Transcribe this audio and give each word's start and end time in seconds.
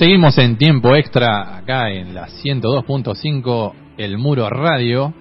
Seguimos 0.00 0.38
en 0.38 0.56
tiempo 0.56 0.96
extra 0.96 1.58
acá 1.58 1.90
en 1.90 2.14
la 2.14 2.26
102.5 2.26 3.72
El 3.98 4.16
Muro 4.16 4.48
Radio. 4.48 5.12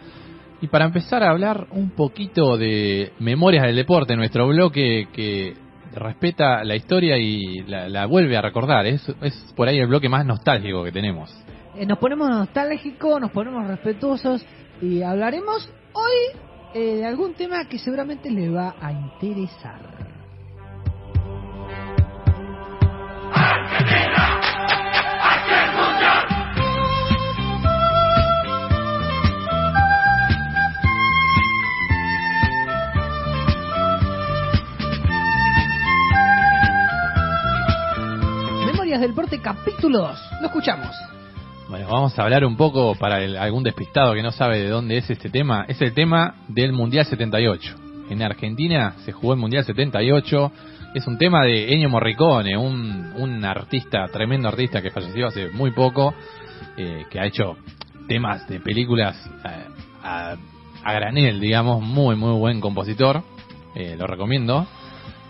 Y 0.61 0.67
para 0.67 0.85
empezar 0.85 1.21
a 1.21 1.31
hablar 1.31 1.67
un 1.71 1.89
poquito 1.89 2.55
de 2.55 3.11
Memorias 3.19 3.65
del 3.65 3.75
Deporte, 3.75 4.15
nuestro 4.15 4.47
bloque 4.47 5.09
que 5.11 5.57
respeta 5.93 6.63
la 6.63 6.77
historia 6.77 7.17
y 7.17 7.59
la, 7.67 8.05
vuelve 8.05 8.37
a 8.37 8.41
recordar. 8.41 8.85
Es, 8.85 9.05
es 9.21 9.53
por 9.53 9.67
ahí 9.67 9.79
el 9.79 9.87
bloque 9.87 10.07
más 10.07 10.25
nostálgico 10.25 10.81
que 10.85 10.93
tenemos. 10.93 11.29
Eh, 11.75 11.85
nos 11.85 11.97
ponemos 11.97 12.29
nostálgicos, 12.29 13.19
nos 13.19 13.31
ponemos 13.31 13.67
respetuosos 13.67 14.45
y 14.81 15.01
hablaremos 15.01 15.69
hoy 15.91 16.39
eh, 16.73 16.95
de 16.95 17.05
algún 17.05 17.33
tema 17.33 17.65
que 17.65 17.79
seguramente 17.79 18.31
le 18.31 18.49
va 18.49 18.75
a 18.79 18.93
interesar. 18.93 19.99
Memorias 38.99 39.01
del 39.01 39.13
Porte 39.13 39.39
capítulo 39.41 39.99
2. 39.99 40.19
Lo 40.41 40.47
escuchamos. 40.47 40.95
Bueno, 41.69 41.87
vamos 41.87 42.17
a 42.17 42.23
hablar 42.23 42.43
un 42.43 42.57
poco 42.57 42.95
para 42.95 43.17
algún 43.41 43.63
despistado 43.63 44.13
que 44.13 44.23
no 44.23 44.31
sabe 44.31 44.59
de 44.59 44.69
dónde 44.69 44.97
es 44.97 45.09
este 45.09 45.29
tema. 45.29 45.65
Es 45.67 45.81
el 45.81 45.93
tema 45.93 46.35
del 46.47 46.73
Mundial 46.73 47.05
78. 47.05 47.75
En 48.09 48.21
Argentina 48.21 48.95
se 49.05 49.11
jugó 49.11 49.33
el 49.33 49.39
Mundial 49.39 49.63
78 49.63 50.51
es 50.95 51.05
un 51.05 51.19
tema 51.19 51.43
de 51.43 51.71
Ennio 51.71 51.87
Morricone, 51.87 52.57
un, 52.57 53.13
un 53.15 53.45
artista, 53.45 54.07
tremendo 54.07 54.47
artista 54.47 54.81
que 54.81 54.89
falleció 54.89 55.27
hace 55.27 55.49
muy 55.51 55.69
poco, 55.69 56.15
eh, 56.77 57.05
que 57.11 57.19
ha 57.19 57.27
hecho 57.27 57.57
temas 58.07 58.47
de 58.47 58.59
películas 58.59 59.15
eh, 59.45 59.65
a, 60.03 60.35
granel, 60.83 61.39
digamos, 61.39 61.83
muy, 61.83 62.15
muy 62.15 62.33
buen 62.33 62.59
compositor, 62.59 63.21
eh, 63.75 63.95
lo 63.99 64.07
recomiendo. 64.07 64.65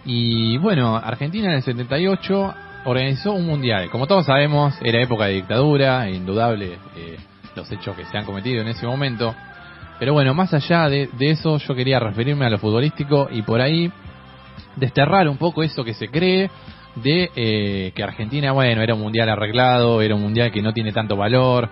Y 0.05 0.57
bueno, 0.59 0.95
Argentina 0.95 1.49
en 1.49 1.55
el 1.55 1.63
78 1.63 2.55
organizó 2.85 3.33
un 3.33 3.45
mundial. 3.45 3.89
Como 3.89 4.07
todos 4.07 4.25
sabemos, 4.25 4.75
era 4.81 5.01
época 5.01 5.25
de 5.25 5.33
dictadura, 5.33 6.09
indudable 6.09 6.77
los 7.55 7.71
hechos 7.71 7.95
que 7.95 8.05
se 8.05 8.17
han 8.17 8.25
cometido 8.25 8.61
en 8.61 8.67
ese 8.67 8.85
momento. 8.85 9.35
Pero 9.99 10.13
bueno, 10.13 10.33
más 10.33 10.53
allá 10.53 10.87
de, 10.87 11.09
de, 11.17 11.31
eso, 11.31 11.57
yo 11.57 11.75
quería 11.75 11.99
referirme 11.99 12.45
a 12.45 12.49
lo 12.49 12.57
futbolístico 12.57 13.27
y 13.31 13.41
por 13.41 13.59
ahí 13.59 13.91
desterrar 14.77 15.27
un 15.27 15.37
poco 15.37 15.63
eso 15.63 15.83
que 15.83 15.93
se 15.93 16.07
cree 16.07 16.49
de 16.95 17.29
eh, 17.35 17.91
que 17.95 18.03
Argentina, 18.03 18.51
bueno, 18.51 18.81
era 18.81 18.93
un 18.93 19.01
mundial 19.01 19.29
arreglado, 19.29 20.01
era 20.01 20.15
un 20.15 20.21
mundial 20.21 20.51
que 20.51 20.61
no 20.61 20.73
tiene 20.73 20.91
tanto 20.91 21.15
valor, 21.15 21.69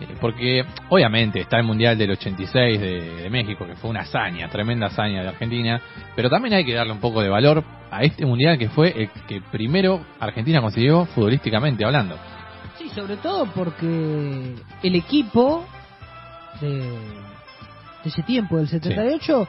eh, 0.00 0.14
porque 0.20 0.64
obviamente 0.88 1.40
está 1.40 1.58
el 1.58 1.64
mundial 1.64 1.96
del 1.98 2.12
86 2.12 2.80
de, 2.80 3.28
México, 3.30 3.66
que 3.66 3.74
fue 3.74 3.90
una 3.90 4.00
hazaña, 4.00 4.48
tremenda 4.48 4.86
hazaña 4.86 5.22
de 5.22 5.28
Argentina, 5.28 5.80
pero 6.14 6.30
también 6.30 6.54
hay 6.54 6.64
que 6.64 6.74
darle 6.74 6.92
un 6.92 7.00
poco 7.00 7.22
de 7.22 7.28
valor 7.28 7.64
a 7.90 8.02
este 8.02 8.26
mundial 8.26 8.58
que 8.58 8.68
fue 8.68 9.02
el 9.02 9.10
que 9.26 9.40
primero 9.40 10.04
Argentina 10.20 10.60
consiguió 10.60 11.06
futbolísticamente 11.06 11.84
hablando. 11.84 12.16
Sí, 12.78 12.88
sobre 12.90 13.16
todo 13.16 13.46
porque 13.46 14.54
el 14.82 14.94
equipo 14.94 15.64
de, 16.60 16.98
ese 18.04 18.22
tiempo, 18.22 18.56
del 18.58 18.68
78, 18.68 19.48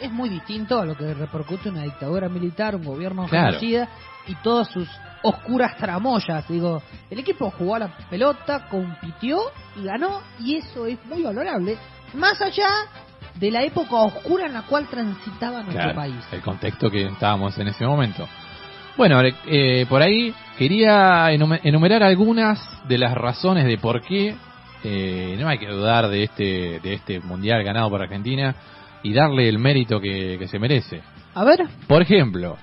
es 0.00 0.10
muy 0.10 0.28
distinto 0.28 0.80
a 0.80 0.84
lo 0.84 0.96
que 0.96 1.14
repercute 1.14 1.68
una 1.68 1.82
dictadura 1.82 2.28
militar, 2.28 2.76
un 2.76 2.84
gobierno 2.84 3.28
genocida 3.28 3.88
y 4.26 4.34
todas 4.36 4.68
sus 4.68 4.88
oscuras 5.22 5.76
tramoyas. 5.76 6.46
Digo, 6.48 6.82
el 7.10 7.18
equipo 7.18 7.50
jugó 7.50 7.76
a 7.76 7.80
la 7.80 7.96
pelota, 8.10 8.68
compitió 8.68 9.40
y 9.76 9.84
ganó, 9.84 10.20
y 10.40 10.56
eso 10.56 10.86
es 10.86 10.98
muy 11.06 11.22
valorable, 11.22 11.76
más 12.14 12.40
allá 12.42 12.68
de 13.34 13.50
la 13.50 13.62
época 13.62 13.96
oscura 13.96 14.46
en 14.46 14.54
la 14.54 14.62
cual 14.62 14.86
transitaba 14.88 15.62
nuestro 15.62 15.94
país. 15.94 16.16
El 16.30 16.40
contexto 16.40 16.90
que 16.90 17.06
estábamos 17.06 17.56
en 17.58 17.68
ese 17.68 17.86
momento. 17.86 18.28
Bueno, 18.96 19.20
eh, 19.46 19.86
por 19.88 20.02
ahí 20.02 20.34
quería 20.58 21.32
enumerar 21.32 22.02
algunas 22.02 22.60
de 22.86 22.98
las 22.98 23.14
razones 23.14 23.64
de 23.64 23.78
por 23.78 24.02
qué 24.02 24.34
eh, 24.84 25.36
no 25.40 25.48
hay 25.48 25.58
que 25.58 25.68
dudar 25.68 26.08
de 26.08 26.24
este, 26.24 26.80
de 26.80 26.94
este 26.94 27.20
mundial 27.20 27.62
ganado 27.62 27.88
por 27.88 28.02
Argentina 28.02 28.54
y 29.02 29.12
darle 29.12 29.48
el 29.48 29.58
mérito 29.58 30.00
que, 30.00 30.46
se 30.48 30.58
merece. 30.58 31.00
A 31.34 31.44
ver. 31.44 31.66
Por 31.86 32.02
ejemplo, 32.02 32.56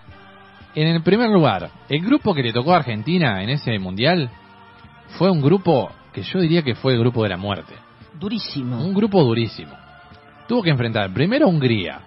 en 0.75 0.87
el 0.87 1.01
primer 1.01 1.29
lugar, 1.29 1.69
el 1.87 2.01
grupo 2.01 2.33
que 2.33 2.43
le 2.43 2.53
tocó 2.53 2.73
a 2.73 2.77
Argentina 2.77 3.41
en 3.41 3.49
ese 3.49 3.77
mundial 3.79 4.29
fue 5.17 5.31
un 5.31 5.41
grupo 5.41 5.91
que 6.13 6.21
yo 6.21 6.39
diría 6.39 6.61
que 6.61 6.75
fue 6.75 6.93
el 6.93 6.99
grupo 6.99 7.23
de 7.23 7.29
la 7.29 7.37
muerte. 7.37 7.73
Durísimo. 8.19 8.83
Un 8.83 8.93
grupo 8.93 9.23
durísimo. 9.23 9.71
Tuvo 10.49 10.63
que 10.63 10.71
enfrentar 10.71 11.13
primero 11.13 11.47
Hungría, 11.47 11.99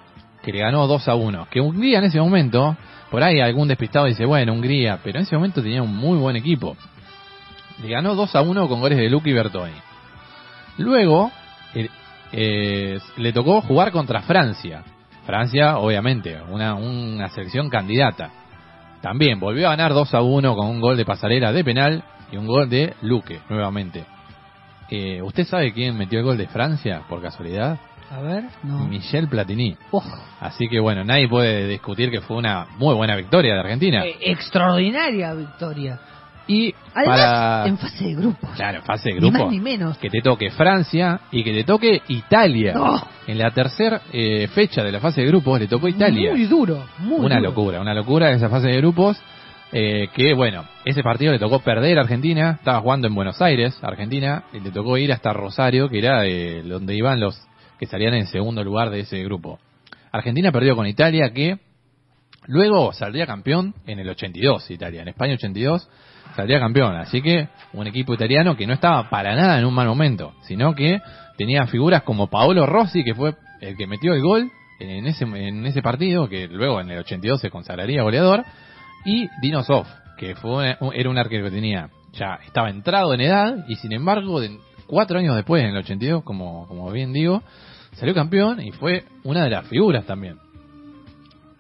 que 0.42 0.53
le 0.53 0.58
ganó 0.58 0.88
2 0.88 1.06
a 1.06 1.14
1. 1.14 1.47
Que 1.48 1.60
Hungría 1.60 2.00
en 2.00 2.06
ese 2.06 2.19
momento, 2.19 2.76
por 3.08 3.22
ahí 3.22 3.41
algún 3.41 3.69
despistado 3.69 4.06
dice, 4.06 4.25
bueno, 4.25 4.53
Hungría, 4.53 4.98
pero 5.00 5.20
en 5.20 5.22
ese 5.22 5.36
momento 5.36 5.62
tenía 5.62 5.80
un 5.80 5.94
muy 5.94 6.19
buen 6.19 6.34
equipo. 6.34 6.76
Le 7.80 7.88
ganó 7.88 8.16
2 8.16 8.34
a 8.34 8.42
1 8.42 8.69
con 8.69 8.80
goles 8.80 8.98
de 8.98 9.08
Luque 9.08 9.30
y 9.30 9.32
Bertoni. 9.32 9.76
Luego, 10.78 11.30
eh, 12.32 12.98
le 13.16 13.32
tocó 13.32 13.60
jugar 13.60 13.92
contra 13.92 14.22
Francia. 14.22 14.82
Francia, 15.24 15.78
obviamente, 15.78 16.36
una, 16.50 16.74
una 16.74 17.28
selección 17.28 17.70
candidata. 17.70 18.32
También 19.00 19.38
volvió 19.38 19.69
a 19.69 19.76
ganar 19.76 19.94
2 19.94 20.14
a 20.14 20.20
1 20.20 20.56
con 20.56 20.66
un 20.66 20.80
gol 20.80 20.97
de 20.97 21.04
pasarela 21.04 21.53
de 21.53 21.62
penal 21.62 22.03
y 22.32 22.38
un 22.38 22.48
gol 22.48 22.69
de 22.69 22.94
Luque, 23.03 23.38
nuevamente. 23.48 24.04
Eh, 24.91 25.22
¿Usted 25.22 25.44
sabe 25.44 25.72
quién 25.72 25.97
metió 25.97 26.19
el 26.19 26.24
gol 26.24 26.38
de 26.38 26.48
Francia, 26.48 27.03
por 27.09 27.22
casualidad? 27.22 27.78
A 28.12 28.20
ver, 28.20 28.44
Michel 28.90 29.26
Platini. 29.26 29.74
Así 30.38 30.68
que 30.68 30.80
bueno, 30.80 31.02
nadie 31.02 31.28
puede 31.28 31.66
discutir 31.66 32.10
que 32.10 32.20
fue 32.20 32.36
una 32.36 32.66
muy 32.76 32.94
buena 32.94 33.16
victoria 33.16 33.54
de 33.54 33.60
Argentina. 33.60 34.04
Eh, 34.04 34.16
extraordinaria 34.20 35.32
victoria. 35.32 35.98
Y 36.46 36.74
Además, 36.92 37.68
en 37.68 37.78
fase 37.78 38.04
de 38.04 38.14
grupo. 38.14 38.48
Claro, 38.54 38.78
en 38.80 38.84
fase 38.84 39.10
de 39.10 39.14
grupo. 39.16 39.38
Ni 39.38 39.44
más 39.44 39.50
ni 39.52 39.60
menos. 39.60 39.96
Que 39.96 40.10
te 40.10 40.20
toque 40.20 40.50
Francia 40.50 41.20
y 41.30 41.42
que 41.42 41.54
te 41.54 41.64
toque 41.64 42.02
Italia. 42.08 42.74
En 43.26 43.38
la 43.38 43.50
tercera 43.52 44.02
eh, 44.12 44.46
fecha 44.48 44.84
de 44.84 44.92
la 44.92 45.00
fase 45.00 45.22
de 45.22 45.28
grupos 45.28 45.60
le 45.60 45.68
tocó 45.68 45.88
Italia. 45.88 46.32
Muy 46.32 46.44
duro, 46.44 46.84
muy 46.98 47.24
Una 47.24 47.40
locura, 47.40 47.80
una 47.80 47.94
locura 47.94 48.30
esa 48.32 48.50
fase 48.50 48.68
de 48.68 48.76
grupos. 48.76 49.18
Eh, 49.74 50.08
que 50.14 50.34
bueno, 50.34 50.66
ese 50.84 51.02
partido 51.02 51.32
le 51.32 51.38
tocó 51.38 51.60
perder 51.60 51.96
a 51.96 52.02
Argentina. 52.02 52.56
Estaba 52.58 52.80
jugando 52.80 53.06
en 53.06 53.14
Buenos 53.14 53.40
Aires, 53.40 53.78
Argentina. 53.82 54.44
Y 54.52 54.60
le 54.60 54.70
tocó 54.70 54.98
ir 54.98 55.14
hasta 55.14 55.32
Rosario, 55.32 55.88
que 55.88 55.98
era 55.98 56.26
eh, 56.26 56.62
donde 56.62 56.94
iban 56.94 57.18
los 57.18 57.40
que 57.78 57.87
salían 57.87 58.15
en 58.15 58.27
segundo 58.27 58.62
lugar 58.62 58.91
de 58.91 59.01
ese 59.01 59.22
grupo. 59.24 59.59
Argentina 60.10 60.53
perdió 60.53 60.77
con 60.77 60.86
Italia, 60.86 61.33
que 61.33 61.59
luego 62.47 62.92
saldría 62.92 63.27
campeón 63.27 63.74
en 63.86 63.98
el 63.98 64.09
82, 64.09 64.71
Italia. 64.71 65.03
En 65.03 65.09
España 65.09 65.34
82 65.34 65.89
saldría 66.36 66.60
campeón. 66.60 66.97
Así 66.97 67.22
que 67.22 67.48
un 67.72 67.86
equipo 67.86 68.15
italiano 68.15 68.57
que 68.57 68.66
no 68.66 68.74
estaba 68.74 69.09
para 69.09 69.34
nada 69.34 69.59
en 69.59 69.65
un 69.65 69.74
mal 69.74 69.86
momento, 69.86 70.34
sino 70.42 70.74
que 70.74 71.01
tenía 71.36 71.66
figuras 71.66 72.03
como 72.03 72.28
Paolo 72.28 72.66
Rossi, 72.66 73.04
que 73.04 73.15
fue 73.15 73.34
el 73.60 73.77
que 73.77 73.86
metió 73.86 74.15
el 74.15 74.22
gol 74.22 74.51
en 74.80 75.07
ese, 75.07 75.25
en 75.25 75.65
ese 75.66 75.83
partido, 75.83 76.28
que 76.28 76.48
luego 76.48 76.80
en 76.80 76.91
el 76.91 76.98
82 76.98 77.41
se 77.41 77.51
consagraría 77.51 78.03
goleador, 78.03 78.45
y 79.04 79.28
Dino 79.41 79.63
Sof, 79.63 79.89
que 80.18 80.34
fue 80.34 80.77
era 80.95 81.10
un 81.10 81.18
arquero 81.18 81.45
que 81.45 81.51
tenía 81.51 81.89
ya 82.13 82.39
estaba 82.47 82.71
entrado 82.71 83.15
en 83.15 83.21
edad 83.21 83.65
y 83.68 83.77
sin 83.77 83.92
embargo 83.92 84.41
cuatro 84.92 85.18
años 85.18 85.34
después 85.34 85.62
en 85.62 85.71
el 85.71 85.78
82 85.78 86.22
como 86.22 86.68
como 86.68 86.92
bien 86.92 87.15
digo 87.15 87.42
salió 87.92 88.15
campeón 88.15 88.60
y 88.60 88.72
fue 88.72 89.04
una 89.24 89.44
de 89.44 89.48
las 89.48 89.66
figuras 89.66 90.04
también 90.04 90.36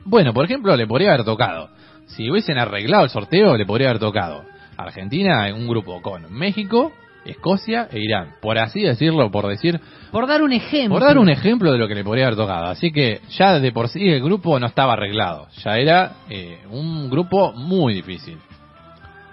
bueno 0.04 0.34
por 0.34 0.44
ejemplo 0.44 0.76
le 0.76 0.86
podría 0.86 1.14
haber 1.14 1.24
tocado 1.24 1.70
si 2.08 2.30
hubiesen 2.30 2.58
arreglado 2.58 3.04
el 3.04 3.10
sorteo 3.10 3.56
le 3.56 3.64
podría 3.64 3.88
haber 3.88 4.00
tocado 4.00 4.44
Argentina 4.76 5.48
en 5.48 5.54
un 5.54 5.68
grupo 5.68 6.00
con 6.02 6.32
México, 6.32 6.92
Escocia 7.24 7.88
e 7.90 8.00
Irán. 8.00 8.34
Por 8.40 8.58
así 8.58 8.80
decirlo, 8.80 9.30
por 9.30 9.46
decir. 9.46 9.80
Por 10.10 10.26
dar 10.26 10.42
un 10.42 10.52
ejemplo. 10.52 10.98
Por 10.98 11.06
dar 11.06 11.18
un 11.18 11.28
ejemplo 11.28 11.72
de 11.72 11.78
lo 11.78 11.88
que 11.88 11.94
le 11.94 12.04
podría 12.04 12.26
haber 12.26 12.36
tocado. 12.36 12.66
Así 12.66 12.90
que 12.90 13.20
ya 13.30 13.60
de 13.60 13.72
por 13.72 13.88
sí 13.88 14.08
el 14.08 14.22
grupo 14.22 14.58
no 14.58 14.66
estaba 14.66 14.94
arreglado. 14.94 15.46
Ya 15.62 15.76
era 15.76 16.12
eh, 16.28 16.60
un 16.70 17.08
grupo 17.10 17.52
muy 17.52 17.94
difícil. 17.94 18.38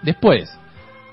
Después, 0.02 0.56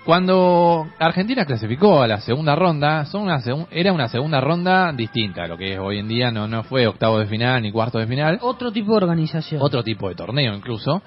cuando 0.08 0.88
Argentina 1.00 1.46
clasificó 1.46 2.02
a 2.02 2.08
la 2.08 2.22
segunda 2.22 2.56
ronda, 2.56 3.04
son 3.08 3.24
una 3.24 3.42
era 3.72 3.92
una 3.92 4.08
segunda 4.08 4.40
ronda 4.40 4.94
distinta 4.94 5.44
a 5.44 5.48
lo 5.50 5.58
que 5.58 5.74
es 5.74 5.80
hoy 5.80 6.00
en 6.00 6.08
día. 6.08 6.32
No, 6.32 6.48
no 6.48 6.64
fue 6.64 6.88
octavo 6.88 7.20
de 7.20 7.26
final 7.26 7.62
ni 7.62 7.74
cuarto 7.74 8.00
de 8.00 8.08
final. 8.08 8.40
Otro 8.42 8.72
tipo 8.72 8.92
de 8.92 9.04
organización. 9.04 9.62
Otro 9.62 9.84
tipo 9.84 10.08
de 10.08 10.16
torneo 10.16 10.56
incluso. 10.56 11.02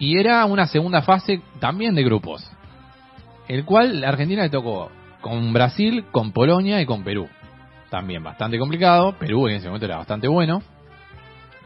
Y 0.00 0.18
era 0.18 0.44
una 0.46 0.66
segunda 0.66 1.02
fase 1.02 1.42
también 1.60 1.94
de 1.94 2.02
grupos, 2.02 2.44
el 3.46 3.64
cual 3.64 4.00
la 4.00 4.08
Argentina 4.08 4.42
le 4.42 4.50
tocó 4.50 4.90
con 5.20 5.52
Brasil, 5.52 6.06
con 6.10 6.32
Polonia 6.32 6.80
y 6.80 6.86
con 6.86 7.04
Perú. 7.04 7.28
También 7.88 8.24
bastante 8.24 8.58
complicado, 8.58 9.16
Perú 9.16 9.46
en 9.46 9.58
ese 9.58 9.68
momento 9.68 9.86
era 9.86 9.98
bastante 9.98 10.26
bueno, 10.26 10.60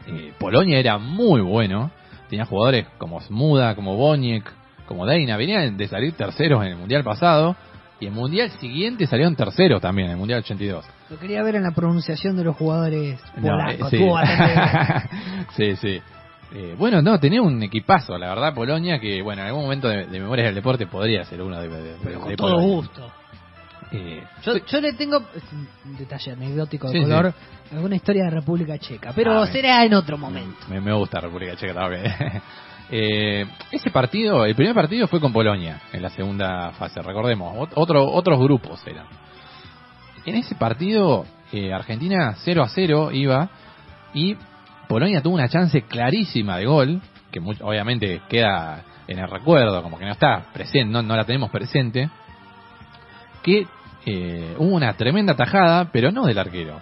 eh, 0.05 0.33
Polonia 0.37 0.77
era 0.77 0.99
muy 0.99 1.41
bueno, 1.41 1.89
tenía 2.29 2.45
jugadores 2.45 2.85
como 2.99 3.19
Smuda, 3.21 3.73
como 3.73 3.95
Boniek, 3.95 4.58
como 4.89 5.05
Deina. 5.05 5.37
Venían 5.37 5.77
de 5.77 5.87
salir 5.87 6.11
terceros 6.13 6.61
en 6.65 6.71
el 6.71 6.75
Mundial 6.77 7.03
pasado 7.05 7.55
y 8.01 8.07
el 8.07 8.11
Mundial 8.11 8.49
siguiente 8.59 9.07
salieron 9.07 9.35
terceros 9.35 9.81
también, 9.81 10.07
en 10.07 10.11
el 10.13 10.17
Mundial 10.17 10.39
82. 10.39 10.85
Lo 11.09 11.17
quería 11.19 11.41
ver 11.43 11.55
en 11.55 11.63
la 11.63 11.71
pronunciación 11.71 12.35
de 12.35 12.43
los 12.43 12.55
jugadores 12.57 13.19
No, 13.37 13.49
polacos. 13.51 13.93
eh, 13.93 13.97
sí. 13.97 15.55
Sí, 15.55 15.75
sí. 15.77 16.01
Eh, 16.51 16.75
bueno, 16.77 17.01
no, 17.01 17.19
tenía 17.19 17.41
un 17.43 17.61
equipazo, 17.61 18.17
la 18.17 18.29
verdad, 18.29 18.53
Polonia, 18.55 18.99
que 18.99 19.21
bueno, 19.21 19.41
en 19.43 19.49
algún 19.49 19.63
momento 19.63 19.87
de, 19.87 20.07
de 20.07 20.19
Memorias 20.19 20.47
del 20.47 20.55
Deporte 20.55 20.87
podría 20.87 21.23
ser 21.25 21.41
uno 21.41 21.59
de, 21.61 21.69
de- 21.69 21.95
pero 22.03 22.19
con 22.19 22.29
de 22.29 22.35
todo 22.35 22.51
Polonia. 22.55 22.75
gusto. 22.75 23.11
Eh, 23.91 24.23
Yo, 24.43 24.53
yo 24.65 24.81
le 24.81 24.93
tengo 24.93 25.17
un 25.85 25.97
detalle 25.97 26.31
anecdótico 26.33 26.87
de 26.87 26.93
Sí, 26.93 27.01
color, 27.01 27.33
alguna 27.71 27.95
historia 27.95 28.25
de 28.25 28.29
República 28.31 28.77
Checa, 28.77 29.11
pero 29.15 29.41
Ah, 29.41 29.47
será 29.47 29.83
en 29.83 29.93
otro 29.95 30.17
momento. 30.17 30.57
Me, 30.69 30.79
me 30.79 30.93
gusta 30.93 31.19
República 31.19 31.55
Checa 31.55 31.73
también. 31.73 32.03
Eh, 32.91 33.45
ese 33.71 33.91
partido, 33.91 34.45
el 34.45 34.55
primer 34.55 34.73
partido 34.73 35.07
fue 35.07 35.19
con 35.19 35.31
Polonia 35.31 35.81
en 35.93 36.01
la 36.01 36.09
segunda 36.09 36.71
fase, 36.71 37.01
recordemos, 37.01 37.55
ot- 37.55 37.71
otro, 37.75 38.05
otros 38.11 38.39
grupos 38.39 38.81
eran. 38.87 39.05
En 40.25 40.35
ese 40.35 40.55
partido, 40.55 41.25
eh, 41.51 41.71
Argentina 41.73 42.33
0 42.43 42.63
a 42.63 42.69
0 42.69 43.11
iba 43.11 43.49
y 44.13 44.35
Polonia 44.87 45.21
tuvo 45.21 45.35
una 45.35 45.47
chance 45.49 45.83
clarísima 45.83 46.57
de 46.57 46.65
gol, 46.65 47.01
que 47.31 47.39
obviamente 47.39 48.21
queda 48.27 48.83
en 49.07 49.19
el 49.19 49.29
recuerdo, 49.29 49.83
como 49.83 49.97
que 49.99 50.05
no 50.05 50.11
está 50.11 50.45
presente, 50.51 50.91
no, 50.91 51.03
no 51.03 51.15
la 51.15 51.25
tenemos 51.25 51.51
presente, 51.51 52.09
que 53.43 53.67
eh, 54.05 54.55
hubo 54.57 54.75
una 54.75 54.93
tremenda 54.93 55.35
tajada, 55.35 55.89
pero 55.91 56.11
no 56.11 56.25
del 56.25 56.39
arquero, 56.39 56.79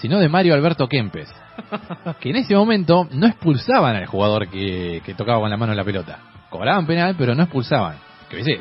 sino 0.00 0.18
de 0.18 0.28
Mario 0.28 0.54
Alberto 0.54 0.88
Kempes 0.88 1.28
que 2.20 2.30
en 2.30 2.36
ese 2.36 2.54
momento 2.54 3.08
no 3.10 3.26
expulsaban 3.26 3.96
al 3.96 4.06
jugador 4.06 4.48
que, 4.48 5.02
que 5.04 5.14
tocaba 5.14 5.40
con 5.40 5.50
la 5.50 5.56
mano 5.56 5.74
la 5.74 5.84
pelota. 5.84 6.18
Cobraban 6.50 6.86
penal, 6.86 7.14
pero 7.18 7.34
no 7.34 7.42
expulsaban. 7.42 7.96
Que, 8.30 8.36
hubiese- 8.36 8.60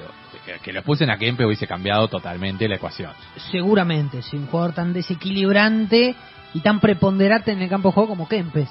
que, 0.64 0.74
lo 0.74 0.80
expulsen 0.80 1.10
a 1.10 1.18
Kempe 1.18 1.46
hubiese 1.46 1.68
cambiado 1.68 2.08
totalmente 2.08 2.68
la 2.68 2.76
ecuación. 2.76 3.12
Seguramente, 3.52 4.22
si 4.22 4.38
un 4.38 4.48
jugador 4.48 4.74
tan 4.74 4.94
desequilibrante 4.94 6.16
y 6.54 6.60
tan 6.62 6.80
preponderante 6.80 7.52
en 7.52 7.62
el 7.62 7.70
campo 7.70 7.90
de 7.90 7.94
juego 7.94 8.10
como 8.10 8.28
Kempes. 8.28 8.70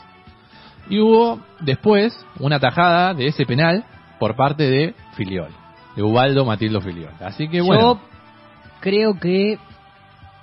Y 0.88 1.00
hubo 1.00 1.40
después 1.60 2.24
una 2.38 2.60
tajada 2.60 3.14
de 3.14 3.26
ese 3.26 3.44
penal 3.44 3.84
por 4.18 4.36
parte 4.36 4.64
de 4.70 4.94
Filiol, 5.14 5.50
de 5.96 6.02
Ubaldo 6.02 6.44
Matildo 6.44 6.80
Filiol. 6.80 7.12
Así 7.20 7.48
que 7.48 7.60
bueno, 7.60 7.94
Yo 7.94 8.00
creo 8.80 9.18
que 9.18 9.58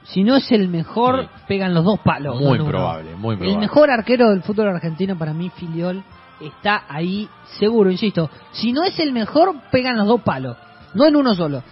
si 0.03 0.23
no 0.23 0.35
es 0.35 0.51
el 0.51 0.67
mejor, 0.67 1.23
Sí. 1.23 1.29
pegan 1.47 1.73
los 1.73 1.83
dos 1.85 1.99
palos. 1.99 2.39
muy 2.39 2.57
probable, 2.59 3.15
muy 3.15 3.33
El 3.33 3.39
probable. 3.39 3.57
mejor 3.59 3.89
arquero 3.91 4.29
del 4.29 4.43
fútbol 4.43 4.67
argentino 4.69 5.17
para 5.17 5.33
mí, 5.33 5.49
Filiol, 5.55 6.03
está 6.41 6.83
ahí 6.89 7.27
seguro, 7.59 7.89
insisto. 7.91 8.29
Si 8.51 8.71
no 8.73 8.83
es 8.83 8.99
el 8.99 9.13
mejor, 9.13 9.55
pegan 9.71 9.97
los 9.97 10.07
dos 10.07 10.21
palos, 10.21 10.57
no 10.93 11.05
en 11.07 11.15
uno 11.15 11.33
solo. 11.35 11.63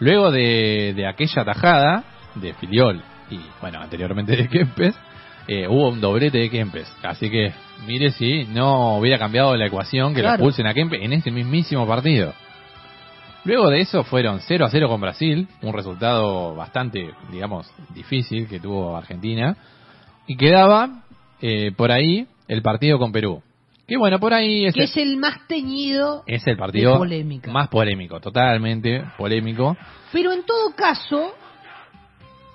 Luego 0.00 0.30
de, 0.30 0.92
de 0.96 1.06
aquella 1.06 1.44
tajada 1.44 2.04
de 2.34 2.52
Filiol 2.54 3.02
y, 3.30 3.40
bueno, 3.60 3.80
anteriormente 3.80 4.36
de 4.36 4.48
Kempes, 4.48 4.94
eh, 5.46 5.66
hubo 5.68 5.88
un 5.88 6.00
doblete 6.00 6.38
de 6.38 6.50
Kempes. 6.50 6.92
Así 7.02 7.30
que, 7.30 7.52
mire 7.86 8.10
si 8.10 8.44
no 8.46 8.98
hubiera 8.98 9.18
cambiado 9.18 9.56
la 9.56 9.66
ecuación 9.66 10.12
que 10.14 10.20
lo 10.20 10.28
Claro. 10.28 10.34
expulsen 10.36 10.66
a 10.66 10.74
Kempes 10.74 11.00
en 11.02 11.12
ese 11.12 11.30
mismísimo 11.30 11.86
partido. 11.86 12.32
Luego 13.48 13.70
de 13.70 13.80
eso 13.80 14.04
fueron 14.04 14.40
0 14.40 14.66
a 14.66 14.68
0 14.68 14.88
con 14.90 15.00
Brasil, 15.00 15.48
un 15.62 15.72
resultado 15.72 16.54
bastante, 16.54 17.12
digamos, 17.32 17.66
difícil 17.94 18.46
que 18.46 18.60
tuvo 18.60 18.94
Argentina. 18.94 19.56
Y 20.26 20.36
quedaba 20.36 21.04
eh, 21.40 21.72
por 21.74 21.90
ahí 21.90 22.26
el 22.46 22.60
partido 22.60 22.98
con 22.98 23.10
Perú. 23.10 23.42
Que 23.86 23.96
bueno, 23.96 24.20
por 24.20 24.34
ahí 24.34 24.66
es, 24.66 24.74
Que 24.74 24.82
es 24.82 24.94
el 24.98 25.16
más 25.16 25.46
teñido, 25.48 26.24
es 26.26 26.46
el 26.46 26.58
partido 26.58 26.98
polémica. 26.98 27.50
más 27.50 27.68
polémico, 27.68 28.20
totalmente 28.20 29.02
polémico. 29.16 29.78
pero 30.12 30.30
en 30.32 30.42
todo 30.44 30.74
caso, 30.76 31.32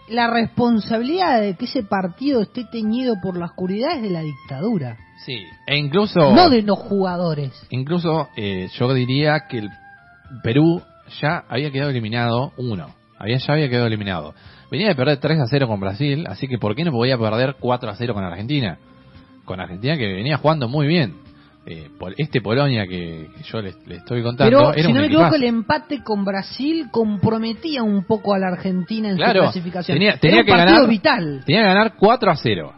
la 0.09 0.27
responsabilidad 0.29 1.41
de 1.41 1.55
que 1.55 1.65
ese 1.65 1.81
partido 1.81 2.39
esté 2.43 2.65
teñido 2.65 3.15
por 3.19 3.35
la 3.35 3.45
oscuridad 3.47 3.95
es 3.95 4.03
de 4.03 4.11
la 4.11 4.21
dictadura, 4.21 4.95
Sí, 5.25 5.39
e 5.65 5.75
incluso... 5.75 6.35
no 6.35 6.49
de 6.49 6.61
los 6.61 6.77
jugadores. 6.77 7.65
Incluso 7.71 8.29
eh, 8.35 8.69
yo 8.77 8.93
diría 8.93 9.47
que 9.49 9.57
el 9.57 9.69
Perú 10.41 10.81
ya 11.21 11.43
había 11.49 11.71
quedado 11.71 11.89
eliminado 11.91 12.51
uno. 12.57 12.87
Había, 13.19 13.37
ya 13.37 13.53
había 13.53 13.69
quedado 13.69 13.87
eliminado. 13.87 14.33
Venía 14.71 14.87
de 14.87 14.95
perder 14.95 15.17
3 15.17 15.39
a 15.39 15.45
0 15.47 15.67
con 15.67 15.79
Brasil, 15.79 16.25
así 16.27 16.47
que 16.47 16.57
¿por 16.57 16.75
qué 16.75 16.83
no 16.83 16.91
podía 16.91 17.17
perder 17.17 17.55
4 17.59 17.89
a 17.89 17.95
0 17.95 18.13
con 18.13 18.23
Argentina? 18.23 18.77
Con 19.45 19.59
Argentina 19.59 19.97
que 19.97 20.07
venía 20.07 20.37
jugando 20.37 20.67
muy 20.67 20.87
bien. 20.87 21.15
Eh, 21.65 21.89
este 22.17 22.41
Polonia 22.41 22.85
que, 22.87 23.29
que 23.37 23.43
yo 23.43 23.61
le, 23.61 23.73
le 23.85 23.95
estoy 23.95 24.21
contando 24.21 24.57
Pero, 24.57 24.73
era 24.73 24.85
si 24.87 24.91
no 24.93 24.99
me 24.99 25.05
equivoco, 25.05 25.35
el 25.35 25.43
empate 25.45 26.03
con 26.03 26.25
Brasil 26.25 26.87
comprometía 26.91 27.83
un 27.83 28.03
poco 28.03 28.33
a 28.33 28.39
la 28.39 28.47
Argentina 28.47 29.09
en 29.09 29.15
Claro, 29.15 29.39
su 29.45 29.51
clasificación. 29.51 29.95
tenía- 29.97 30.09
Era 30.11 30.19
tenía 30.19 30.39
un 30.41 30.45
que 30.45 30.51
ganar- 30.51 30.89
vital. 30.89 31.43
Tenía 31.45 31.61
que 31.61 31.67
ganar 31.67 31.93
4 31.97 32.31
a 32.31 32.35
0. 32.35 32.73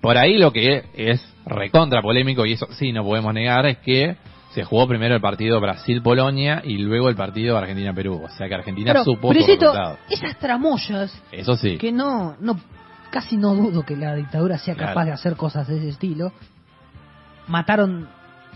Por 0.00 0.18
ahí 0.18 0.38
lo 0.38 0.52
que 0.52 0.84
es 0.96 1.24
recontra 1.46 2.02
polémico, 2.02 2.44
y 2.46 2.54
eso 2.54 2.66
sí 2.72 2.90
no 2.92 3.04
podemos 3.04 3.32
negar, 3.32 3.66
es 3.66 3.78
que 3.78 4.16
se 4.56 4.64
jugó 4.64 4.88
primero 4.88 5.14
el 5.14 5.20
partido 5.20 5.60
Brasil-Polonia 5.60 6.62
y 6.64 6.78
luego 6.78 7.10
el 7.10 7.14
partido 7.14 7.58
Argentina-Perú. 7.58 8.22
O 8.24 8.28
sea 8.30 8.48
que 8.48 8.54
Argentina 8.54 8.92
Pero, 8.92 9.04
supo 9.04 9.28
pero 9.28 9.46
resultado. 9.46 9.98
esas 10.08 10.38
tramoyas 10.38 11.22
Eso 11.30 11.56
sí. 11.58 11.76
que 11.76 11.92
no, 11.92 12.36
no, 12.40 12.58
casi 13.10 13.36
no 13.36 13.54
dudo 13.54 13.82
que 13.84 13.96
la 13.96 14.14
dictadura 14.14 14.56
sea 14.56 14.74
capaz 14.74 14.92
Claro. 14.94 15.06
de 15.08 15.12
hacer 15.12 15.36
cosas 15.36 15.68
de 15.68 15.76
ese 15.76 15.90
estilo. 15.90 16.32
Mataron 17.48 18.08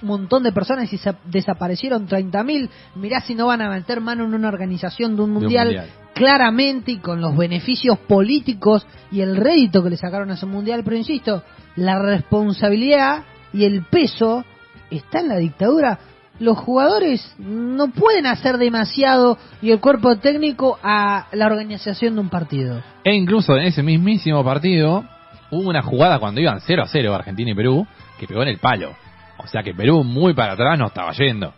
un 0.02 0.08
montón 0.08 0.42
de 0.42 0.52
personas 0.52 0.90
y 0.90 0.96
sa- 0.96 1.16
desaparecieron 1.26 2.08
30.000. 2.08 2.70
Mirá 2.94 3.20
si 3.20 3.34
no 3.34 3.48
van 3.48 3.60
a 3.60 3.68
meter 3.68 4.00
mano 4.00 4.24
en 4.24 4.32
una 4.32 4.48
organización 4.48 5.16
de 5.16 5.22
un 5.22 5.30
De 5.32 5.36
un 5.36 5.42
mundial, 5.42 5.66
mundial. 5.66 5.88
claramente 6.14 6.92
y 6.92 6.96
con 6.96 7.20
los 7.20 7.36
beneficios 7.36 7.98
políticos 7.98 8.86
y 9.12 9.20
el 9.20 9.36
rédito 9.36 9.84
que 9.84 9.90
le 9.90 9.98
sacaron 9.98 10.30
a 10.30 10.34
ese 10.34 10.46
mundial. 10.46 10.80
Pero 10.82 10.96
insisto, 10.96 11.42
la 11.76 11.98
responsabilidad 11.98 13.24
y 13.52 13.64
el 13.64 13.84
peso 13.84 14.46
está 14.90 15.20
en 15.20 15.28
la 15.28 15.36
dictadura. 15.36 15.98
Los 16.38 16.56
jugadores 16.58 17.34
no 17.38 17.88
pueden 17.90 18.24
hacer 18.26 18.56
demasiado 18.56 19.36
y 19.60 19.72
el 19.72 19.80
cuerpo 19.80 20.16
técnico 20.16 20.78
a 20.82 21.26
la 21.32 21.46
organización 21.46 22.14
de 22.14 22.20
un 22.22 22.30
partido. 22.30 22.82
E 23.04 23.14
incluso 23.14 23.56
en 23.56 23.64
ese 23.64 23.82
mismísimo 23.82 24.42
partido 24.42 25.04
hubo 25.50 25.68
una 25.68 25.82
jugada 25.82 26.18
cuando 26.18 26.40
iban 26.40 26.60
0 26.60 26.82
a 26.82 26.88
0 26.88 27.14
Argentina 27.14 27.50
y 27.50 27.54
Perú 27.54 27.86
que 28.18 28.26
pegó 28.26 28.42
en 28.42 28.48
el 28.48 28.58
palo. 28.58 28.92
O 29.38 29.46
sea 29.48 29.62
que 29.62 29.74
Perú 29.74 30.02
muy 30.02 30.32
para 30.32 30.52
atrás 30.54 30.78
no 30.78 30.86
estaba 30.86 31.12
yendo. 31.12 31.52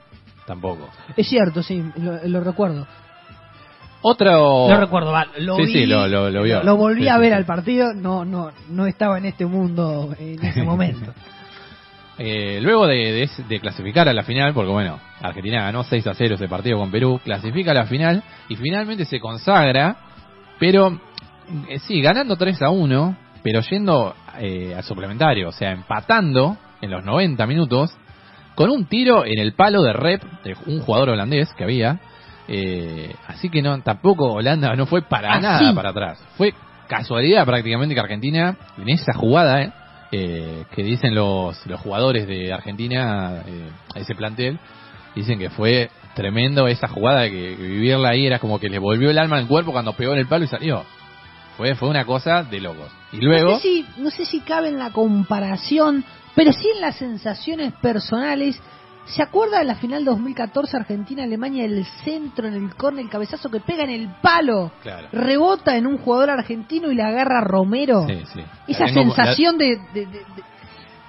Tampoco. 0.47 0.89
Es 1.17 1.29
cierto, 1.29 1.63
sí, 1.63 1.83
lo, 1.99 2.19
lo 2.27 2.41
recuerdo. 2.41 2.87
Otro... 4.05 4.69
Lo 4.69 4.77
recuerdo, 4.81 5.13
va, 5.13 5.27
lo 5.39 5.55
Sí, 5.57 5.63
vi, 5.63 5.73
sí, 5.73 5.87
lo- 5.87 6.09
lo- 6.09 6.29
lo 6.31 6.43
vio. 6.43 6.63
lo 6.65 6.77
volví 6.77 7.03
Sí, 7.03 7.09
a 7.09 7.19
ver 7.19 7.31
sí. 7.31 7.35
al 7.37 7.45
partido, 7.45 7.95
no, 7.95 8.25
no, 8.25 8.51
no 8.69 8.87
estaba 8.87 9.17
en 9.19 9.27
este 9.27 9.47
mundo 9.47 10.13
en 10.19 10.45
ese 10.45 10.63
momento. 10.65 11.13
Eh, 12.19 12.61
luego 12.61 12.87
de, 12.87 13.29
de 13.49 13.61
clasificar 13.61 14.09
a 14.09 14.13
la 14.13 14.23
final, 14.23 14.53
porque 14.53 14.71
bueno, 14.71 15.01
Argentina 15.23 15.63
ganó 15.63 15.83
6 15.83 16.07
a 16.07 16.15
0 16.15 16.35
ese 16.35 16.47
partido 16.49 16.79
con 16.79 16.91
Perú, 16.91 17.21
clasifica 17.25 17.71
a 17.71 17.75
la 17.75 17.87
final 17.87 18.23
y 18.49 18.57
finalmente 18.57 19.05
se 19.07 19.19
consagra, 19.19 19.97
pero 20.59 21.01
eh, 21.69 21.79
sí, 21.81 22.01
ganando 22.03 22.37
3 22.37 22.61
a 22.63 22.71
1, 22.71 23.17
pero 23.43 23.61
yendo 23.63 24.15
eh, 24.39 24.75
al 24.77 24.83
suplementario, 24.85 25.49
o 25.49 25.53
sea, 25.53 25.73
empatando 25.73 26.57
en 26.83 26.91
los 26.91 27.03
90 27.05 27.47
minutos, 27.47 27.91
con 28.55 28.69
un 28.71 28.85
tiro 28.85 29.25
en 29.25 29.39
el 29.39 29.55
palo 29.55 29.83
de 29.83 29.95
rep 29.95 30.23
de 30.45 30.55
un 30.67 30.81
jugador 30.81 31.09
holandés 31.11 31.53
que 31.55 31.65
había. 31.65 31.99
eh, 32.49 33.15
así 33.27 33.49
que 33.49 33.63
no, 33.63 33.81
tampoco 33.81 34.33
Holanda 34.35 34.75
no 34.77 34.85
fue 34.85 35.01
para 35.03 35.35
Ah, 35.35 35.41
nada 35.41 35.75
para 35.75 35.91
atrás. 35.91 36.23
Fue 36.37 36.53
casualidad 36.89 37.47
prácticamente 37.47 37.95
que 37.95 38.01
Argentina, 38.01 38.55
en 38.77 38.89
esa 38.91 39.15
jugada, 39.15 39.63
eh, 39.63 39.73
eh, 40.13 40.65
que 40.71 40.83
dicen 40.83 41.15
los, 41.15 41.67
los 41.67 41.81
jugadores 41.81 42.27
de 42.27 42.53
Argentina, 42.53 43.43
eh, 43.47 43.71
ese 43.95 44.15
plantel, 44.15 44.59
dicen 45.15 45.39
que 45.39 45.49
fue 45.51 45.91
tremendo 46.15 46.69
esa 46.69 46.87
jugada, 46.87 47.25
que, 47.25 47.57
que 47.57 47.63
vivirla 47.63 48.11
ahí 48.11 48.27
era 48.27 48.39
como 48.39 48.61
que 48.61 48.69
le 48.69 48.79
volvió 48.79 49.11
el 49.11 49.19
alma 49.19 49.39
al 49.39 49.49
cuerpo 49.49 49.73
cuando 49.73 49.95
pegó 49.95 50.13
en 50.13 50.19
el 50.19 50.27
palo 50.27 50.45
y 50.45 50.49
salió. 50.49 50.85
Fue, 51.57 51.75
fue 51.75 51.89
una 51.89 52.05
cosa 52.05 52.43
de 52.43 52.61
locos. 52.61 52.93
Y 53.13 53.19
luego... 53.19 53.53
No 53.53 53.57
sé, 53.57 53.63
si, 53.63 53.87
no 53.99 54.11
sé 54.11 54.25
si 54.25 54.41
cabe 54.41 54.69
en 54.69 54.79
la 54.79 54.91
comparación, 54.91 56.05
pero 56.35 56.53
sí 56.53 56.69
en 56.75 56.81
las 56.81 56.97
sensaciones 56.97 57.73
personales. 57.75 58.61
¿Se 59.07 59.21
acuerda 59.23 59.59
de 59.59 59.65
la 59.65 59.75
final 59.75 60.05
2014 60.05 60.77
Argentina-Alemania, 60.77 61.65
el 61.65 61.85
centro 62.05 62.47
en 62.47 62.55
el 62.55 62.75
córner, 62.77 63.05
el 63.05 63.11
cabezazo 63.11 63.51
que 63.51 63.61
pega 63.61 63.83
en 63.85 63.91
el 63.91 64.09
palo? 64.23 64.71
Claro. 64.83 65.09
Rebota 65.13 65.77
en 65.77 65.87
un 65.87 65.99
jugador 65.99 66.31
argentino 66.31 66.91
y 66.91 66.95
la 66.95 67.09
agarra 67.09 67.41
Romero. 67.41 68.07
Sí, 68.07 68.23
sí. 68.33 68.41
Esa 68.69 68.87
La 68.87 68.93
sensación 68.93 69.59
de, 69.59 69.77
de, 69.93 70.07
de- 70.07 70.25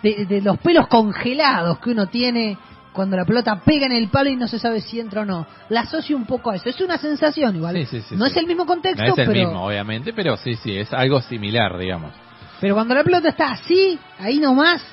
de- 0.01 0.15
de- 0.15 0.25
de 0.25 0.41
los 0.41 0.57
pelos 0.59 0.88
congelados 0.88 1.79
que 1.79 1.91
uno 1.91 2.07
tiene 2.07 2.57
cuando 2.91 3.15
la 3.15 3.25
pelota 3.25 3.62
pega 3.63 3.85
en 3.85 3.91
el 3.93 4.09
palo 4.09 4.29
y 4.29 4.35
no 4.35 4.47
se 4.47 4.59
sabe 4.59 4.81
si 4.81 5.00
entra 5.00 5.21
o 5.21 5.25
no. 5.25 5.47
La 5.69 5.81
asocio 5.81 6.17
un 6.17 6.25
poco 6.25 6.50
a 6.51 6.55
eso. 6.55 6.69
Es 6.69 6.81
una 6.81 6.97
sensación 6.97 7.55
igual. 7.55 7.75
Sí, 7.77 7.85
sí, 7.85 8.01
sí, 8.01 8.15
no 8.15 8.25
es 8.25 8.35
el 8.35 8.45
mismo 8.47 8.63
No 8.63 8.67
contexto, 8.67 9.03
es 9.03 9.17
el 9.17 9.27
pero, 9.27 9.47
mismo, 9.47 9.65
obviamente, 9.65 10.13
pero 10.13 10.35
sí, 10.35 10.55
sí, 10.55 10.77
es 10.77 10.91
algo 10.93 11.21
similar, 11.21 11.77
digamos. 11.77 12.12
pero 12.59 12.75
cuando 12.75 12.93
la 12.95 13.03
pelota 13.03 13.29
está 13.29 13.51
así, 13.51 13.97
ahí 14.19 14.39
nomás, 14.39 14.83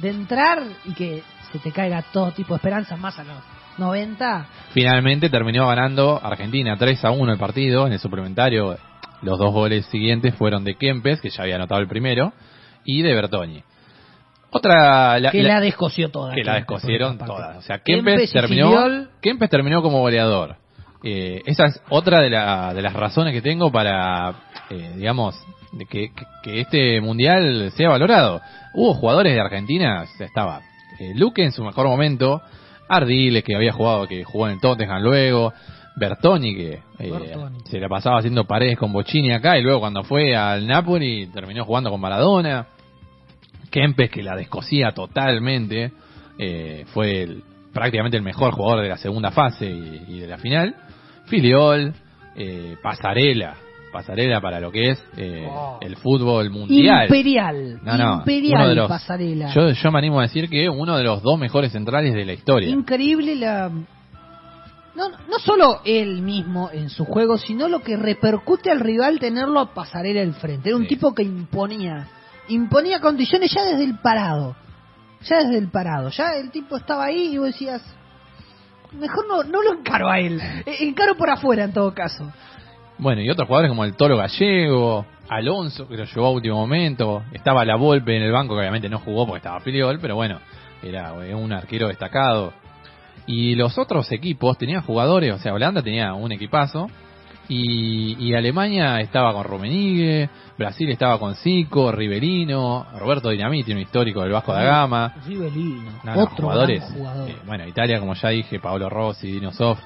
de 0.00 0.10
entrar 0.10 0.62
y 0.84 0.94
que 0.94 1.22
se 1.52 1.58
te 1.58 1.72
caiga 1.72 2.02
todo 2.12 2.32
tipo 2.32 2.54
de 2.54 2.56
esperanzas, 2.56 2.98
más 2.98 3.18
a 3.18 3.24
los 3.24 3.36
90. 3.78 4.46
Finalmente 4.72 5.30
terminó 5.30 5.68
ganando 5.68 6.20
Argentina 6.22 6.76
3 6.76 7.04
a 7.04 7.10
1 7.10 7.32
el 7.32 7.38
partido 7.38 7.86
en 7.86 7.92
el 7.92 7.98
suplementario. 7.98 8.76
Los 9.22 9.38
dos 9.38 9.52
goles 9.52 9.86
siguientes 9.86 10.34
fueron 10.34 10.64
de 10.64 10.76
Kempes, 10.76 11.20
que 11.20 11.30
ya 11.30 11.42
había 11.42 11.56
anotado 11.56 11.80
el 11.80 11.88
primero, 11.88 12.32
y 12.84 13.02
de 13.02 13.14
Bertoni. 13.14 13.62
Otra 14.50 15.18
que 15.30 15.42
la, 15.42 15.60
descoció 15.60 16.10
toda. 16.10 16.34
Que 16.34 16.42
la 16.42 16.54
descosieron 16.54 17.18
todas. 17.18 17.58
O 17.58 17.62
sea, 17.62 17.80
Kempes, 17.80 18.32
terminó, 18.32 19.08
Kempes 19.20 19.50
terminó 19.50 19.82
como 19.82 20.00
goleador. 20.00 20.56
Eh, 21.02 21.42
esa 21.46 21.66
es 21.66 21.80
otra 21.90 22.20
de, 22.20 22.30
la, 22.30 22.74
de 22.74 22.82
las 22.82 22.92
razones 22.92 23.32
que 23.32 23.42
tengo 23.42 23.70
para, 23.70 24.34
eh, 24.70 24.94
digamos, 24.96 25.40
de 25.72 25.86
que, 25.86 26.10
que, 26.42 26.60
este 26.60 27.00
mundial 27.00 27.70
sea 27.72 27.90
valorado. 27.90 28.40
Hubo 28.74 28.94
jugadores 28.94 29.34
de 29.34 29.40
Argentina, 29.40 30.04
estaba 30.18 30.62
eh, 30.98 31.12
Luque 31.14 31.44
en 31.44 31.52
su 31.52 31.62
mejor 31.64 31.86
momento, 31.86 32.42
Ardiles 32.88 33.44
que 33.44 33.54
había 33.54 33.72
jugado, 33.72 34.08
que 34.08 34.24
jugó 34.24 34.48
en 34.48 34.54
el 34.54 34.60
Tottenham 34.60 35.02
luego, 35.02 35.52
Bertoni 35.98 36.54
que 36.54 36.80
eh, 36.98 37.36
se 37.64 37.78
la 37.78 37.88
pasaba 37.88 38.18
haciendo 38.18 38.44
paredes 38.44 38.78
con 38.78 38.92
Bocini 38.92 39.32
acá 39.32 39.58
y 39.58 39.62
luego 39.62 39.80
cuando 39.80 40.04
fue 40.04 40.34
al 40.34 40.66
Napoli 40.66 41.26
terminó 41.26 41.64
jugando 41.64 41.90
con 41.90 42.00
Maradona. 42.00 42.66
Kempes 43.70 44.10
que 44.10 44.22
la 44.22 44.34
descosía 44.34 44.92
totalmente, 44.92 45.92
eh, 46.38 46.84
fue 46.94 47.28
prácticamente 47.78 48.16
el 48.16 48.24
mejor 48.24 48.52
jugador 48.54 48.82
de 48.82 48.88
la 48.88 48.96
segunda 48.96 49.30
fase 49.30 49.66
y, 49.66 50.18
de 50.18 50.26
la 50.26 50.38
final. 50.38 50.74
Filiol, 51.26 51.94
eh, 52.34 52.76
Pasarela, 52.82 53.54
pasarela 53.92 54.40
para 54.40 54.58
lo 54.58 54.72
que 54.72 54.90
es 54.90 55.04
eh, 55.16 55.48
el 55.80 55.96
fútbol 55.96 56.50
mundial. 56.50 57.04
Imperial. 57.04 57.80
imperial 58.18 58.88
pasarela. 58.88 59.54
Yo, 59.54 59.70
yo 59.70 59.92
me 59.92 59.98
animo 59.98 60.18
a 60.18 60.22
decir 60.22 60.48
que 60.48 60.68
uno 60.68 60.96
de 60.96 61.04
los 61.04 61.22
dos 61.22 61.38
mejores 61.38 61.70
centrales 61.70 62.14
de 62.14 62.24
la 62.24 62.32
historia. 62.32 62.68
Increíble 62.68 63.36
la... 63.36 63.68
No, 63.68 65.10
no 65.10 65.38
solo 65.38 65.80
él 65.84 66.22
mismo 66.22 66.70
en 66.72 66.90
su 66.90 67.04
juego, 67.04 67.38
sino 67.38 67.68
lo 67.68 67.82
que 67.82 67.96
repercute 67.96 68.72
al 68.72 68.80
rival 68.80 69.20
tenerlo 69.20 69.60
a 69.60 69.72
pasarela 69.72 70.22
al 70.22 70.34
frente. 70.34 70.70
Era 70.70 70.76
un 70.76 70.88
tipo 70.88 71.14
que 71.14 71.22
imponía, 71.22 72.08
imponía 72.48 72.98
condiciones 72.98 73.52
ya 73.52 73.62
desde 73.64 73.84
el 73.84 73.98
parado. 73.98 74.56
Ya 75.22 75.38
desde 75.38 75.58
el 75.58 75.70
parado. 75.70 76.10
Ya 76.10 76.32
el 76.34 76.50
tipo 76.50 76.76
estaba 76.76 77.06
ahí 77.06 77.34
y 77.34 77.38
vos 77.38 77.48
decías, 77.48 77.82
mejor 78.92 79.26
no, 79.28 79.42
no 79.42 79.62
lo 79.62 79.78
encaro 79.78 80.08
a 80.08 80.18
él. 80.18 80.40
E, 80.66 80.84
encaro 80.84 81.16
por 81.16 81.30
afuera 81.30 81.64
en 81.64 81.72
todo 81.72 81.92
caso. 81.94 82.30
Bueno, 82.98 83.20
y 83.22 83.30
otros 83.30 83.46
jugadores 83.46 83.70
como 83.70 83.84
el 83.84 83.94
Toro 83.94 84.16
Gallego, 84.16 85.06
Alonso, 85.28 85.86
que 85.86 85.96
lo 85.96 86.04
llevó 86.04 86.26
a 86.26 86.30
último 86.30 86.56
momento, 86.56 87.22
estaba 87.32 87.64
La 87.64 87.76
Volpe 87.76 88.16
en 88.16 88.22
el 88.22 88.32
banco, 88.32 88.54
que 88.54 88.60
obviamente 88.60 88.88
no 88.88 88.98
jugó 88.98 89.24
porque 89.26 89.38
estaba 89.38 89.60
filiol, 89.60 89.98
pero 90.00 90.16
bueno, 90.16 90.40
era 90.82 91.12
un 91.12 91.52
arquero 91.52 91.88
destacado. 91.88 92.52
Y 93.26 93.54
los 93.54 93.78
otros 93.78 94.10
equipos 94.10 94.58
tenían 94.58 94.82
jugadores, 94.82 95.32
o 95.32 95.38
sea, 95.38 95.52
Holanda 95.52 95.82
tenía 95.82 96.14
un 96.14 96.32
equipazo, 96.32 96.88
y, 97.48 98.34
Alemania 98.34 99.00
estaba 99.00 99.32
con 99.32 99.44
Rumenigue, 99.44 100.28
Brasil 100.56 100.90
estaba 100.90 101.18
con 101.18 101.34
Zico, 101.34 101.90
Riverino, 101.90 102.86
Roberto 102.98 103.30
Dinamiti, 103.30 103.72
un 103.72 103.78
histórico 103.78 104.22
del 104.22 104.32
Vasco 104.32 104.52
da 104.52 104.62
Gama. 104.62 105.14
Riverino, 105.26 105.92
otro 106.14 106.36
jugadores. 106.36 106.84
Eh, 107.26 107.36
bueno, 107.46 107.66
Italia, 107.66 107.98
como 107.98 108.14
ya 108.14 108.28
dije, 108.28 108.60
Paolo 108.60 108.88
Rossi, 108.88 109.32
Dino 109.32 109.52
Sof. 109.52 109.80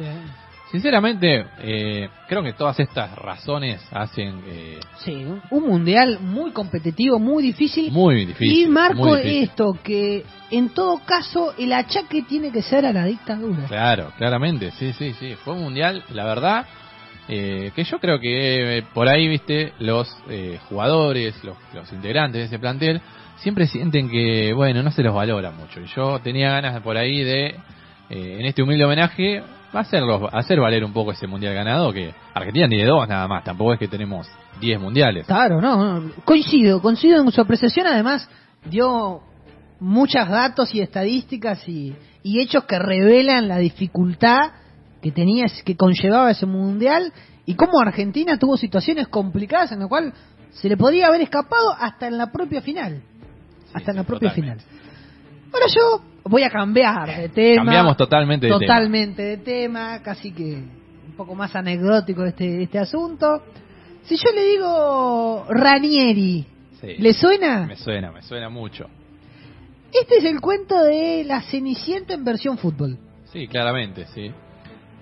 Sinceramente, 0.73 1.45
eh, 1.61 2.09
creo 2.27 2.43
que 2.43 2.55
todas 2.55 2.81
estas 2.81 3.15
razones 3.15 3.87
hacen... 3.93 4.43
Eh, 4.47 4.81
sí, 5.05 5.23
un 5.51 5.69
mundial 5.69 6.19
muy 6.21 6.51
competitivo, 6.51 7.19
muy 7.19 7.43
difícil. 7.43 7.93
Muy 7.93 8.25
difícil. 8.25 8.59
Y 8.59 8.67
marco 8.69 9.15
esto, 9.17 9.79
que 9.83 10.25
en 10.51 10.71
todo 10.71 11.03
caso 11.05 11.53
el 11.59 11.75
achaque 11.75 12.23
tiene 12.23 12.51
que 12.51 12.63
ser 12.63 12.87
a 12.87 12.93
la 12.93 13.05
dictadura. 13.05 13.67
Claro, 13.69 14.13
claramente, 14.17 14.71
sí, 14.79 14.95
sí, 14.95 15.13
sí. 15.21 15.35
Fue 15.45 15.53
un 15.53 15.61
mundial, 15.61 16.05
la 16.09 16.25
verdad, 16.25 16.67
eh, 17.29 17.71
que 17.75 17.85
yo 17.85 17.99
creo 17.99 18.19
que 18.19 18.79
eh, 18.79 18.85
por 18.93 19.09
ahí, 19.09 19.29
viste, 19.29 19.73
los 19.79 20.09
eh, 20.29 20.59
jugadores, 20.69 21.43
los, 21.45 21.57
los 21.73 21.93
integrantes 21.93 22.41
de 22.41 22.47
ese 22.47 22.59
plantel, 22.59 23.01
siempre 23.37 23.67
sienten 23.67 24.11
que, 24.11 24.53
bueno, 24.53 24.83
no 24.83 24.91
se 24.91 25.03
los 25.03 25.15
valora 25.15 25.51
mucho. 25.51 25.81
Y 25.81 25.87
yo 25.87 26.19
tenía 26.21 26.51
ganas 26.51 26.81
por 26.83 26.97
ahí 26.97 27.23
de, 27.23 27.55
en 28.11 28.45
este 28.45 28.63
humilde 28.63 28.85
homenaje, 28.85 29.41
va 29.75 29.81
a 29.81 29.83
hacerlo, 29.83 30.29
hacer 30.33 30.61
valer 30.61 30.85
un 30.85 30.93
poco 30.93 31.13
ese 31.13 31.27
mundial 31.27 31.55
ganado, 31.55 31.93
que 31.93 32.13
Argentina 32.35 32.69
tiene 32.69 32.85
dos 32.85 33.09
nada 33.09 33.27
más, 33.29 33.45
tampoco 33.45 33.73
es 33.73 33.79
que 33.79 33.89
tenemos 33.89 34.29
10 34.61 34.81
mundiales. 34.81 35.27
Claro, 35.27 35.61
no, 35.61 36.11
coincido, 36.25 36.83
coincido 36.83 37.23
en 37.23 37.31
su 37.31 37.41
apreciación, 37.41 37.87
además 37.87 38.29
dio 38.65 39.23
muchos 39.81 40.29
datos 40.29 40.75
y 40.75 40.81
estadísticas 40.81 41.67
y, 41.69 41.95
y 42.23 42.41
hechos 42.41 42.65
que 42.65 42.79
revelan 42.79 43.49
la 43.49 43.59
dificultad 43.59 44.53
que 45.03 45.11
tenía, 45.11 45.47
que 45.65 45.77
conllevaba 45.77 46.31
ese 46.31 46.47
mundial 46.47 47.13
y 47.45 47.55
cómo 47.55 47.81
Argentina 47.81 48.39
tuvo 48.39 48.57
situaciones 48.57 49.09
complicadas 49.09 49.73
en 49.73 49.81
las 49.81 49.89
cual 49.89 50.15
se 50.53 50.69
le 50.69 50.77
podría 50.77 51.09
haber 51.09 51.23
escapado 51.23 51.75
hasta 51.79 52.07
en 52.07 52.17
la 52.17 52.31
propia 52.31 52.63
final. 52.63 53.03
hasta 53.75 53.91
en 53.91 53.97
la 53.97 54.05
propia 54.05 54.31
final. 54.31 54.59
Ahora 55.53 55.67
yo 55.75 56.03
voy 56.25 56.43
a 56.43 56.51
cambiar 56.51 57.17
de 57.17 57.29
tema. 57.31 57.65
Cambiamos 57.65 57.97
totalmente 57.97 58.47
de 58.47 58.53
totalmente 58.53 59.23
de 59.23 59.37
tema, 59.39 60.03
casi 60.03 60.33
que 60.33 60.55
un 60.55 61.17
poco 61.17 61.35
más 61.35 61.55
anecdótico 61.57 62.25
este, 62.25 62.63
este 62.63 62.79
asunto. 62.79 63.43
Si 64.03 64.17
yo 64.17 64.31
le 64.35 64.45
digo 64.45 65.47
Ranieri, 65.49 66.47
¿le 66.99 67.13
suena? 67.15 67.67
Me 67.67 67.77
suena, 67.77 68.13
me 68.13 68.23
suena 68.23 68.49
mucho. 68.49 68.87
Este 69.93 70.19
es 70.19 70.25
el 70.25 70.41
cuento 70.41 70.83
de 70.83 71.25
la 71.25 71.43
Cenicienta 71.43 72.15
en 72.15 72.25
versión 72.25 72.57
fútbol. 72.57 72.99
Sí, 73.33 73.47
claramente, 73.47 74.07
sí. 74.15 74.31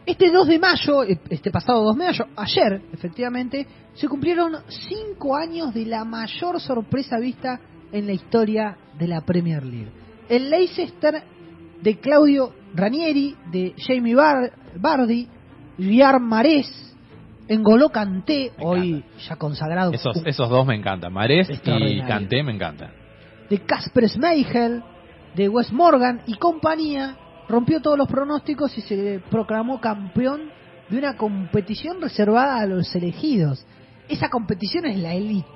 Este 0.06 0.30
2 0.30 0.48
de 0.48 0.58
mayo, 0.58 1.04
eh, 1.04 1.20
este 1.28 1.50
pasado 1.50 1.84
2 1.84 1.96
de 1.96 2.04
mayo, 2.04 2.26
ayer, 2.36 2.82
efectivamente, 2.92 3.66
se 3.94 4.08
cumplieron 4.08 4.56
5 4.68 5.36
años 5.36 5.74
de 5.74 5.86
la 5.86 6.04
mayor 6.04 6.60
sorpresa 6.60 7.18
vista 7.18 7.60
en 7.92 8.06
la 8.06 8.12
historia 8.12 8.76
de 8.98 9.06
la 9.06 9.20
Premier 9.20 9.64
League 9.64 10.00
el 10.30 10.48
Leicester 10.48 11.22
de 11.82 11.98
Claudio 11.98 12.52
Ranieri, 12.74 13.34
de 13.50 13.74
Jamie 13.76 14.14
Bardi, 14.14 15.28
Guillermo 15.76 16.26
Marés, 16.26 16.96
Engoló 17.48 17.88
Canté, 17.88 18.52
hoy 18.60 19.04
ya 19.28 19.34
consagrado. 19.34 19.92
Esos, 19.92 20.24
esos 20.24 20.48
dos 20.48 20.64
me 20.64 20.76
encantan, 20.76 21.12
Marés 21.12 21.50
y 21.50 21.58
Canté 22.06 22.44
me 22.44 22.52
encantan. 22.54 22.92
De 23.50 23.58
Casper 23.58 24.08
Schmeichel, 24.08 24.84
de 25.34 25.48
Wes 25.48 25.72
Morgan 25.72 26.22
y 26.28 26.34
compañía, 26.34 27.16
rompió 27.50 27.80
todos 27.80 27.98
los 27.98 28.08
pronósticos 28.08 28.76
y 28.78 28.80
se 28.82 29.20
proclamó 29.30 29.80
campeón 29.80 30.50
de 30.88 30.98
una 30.98 31.16
competición 31.16 32.00
reservada 32.00 32.60
a 32.60 32.66
los 32.66 32.94
elegidos. 32.94 33.66
Esa 34.08 34.28
competición 34.28 34.86
es 34.86 34.98
la 34.98 35.14
elite. 35.14 35.48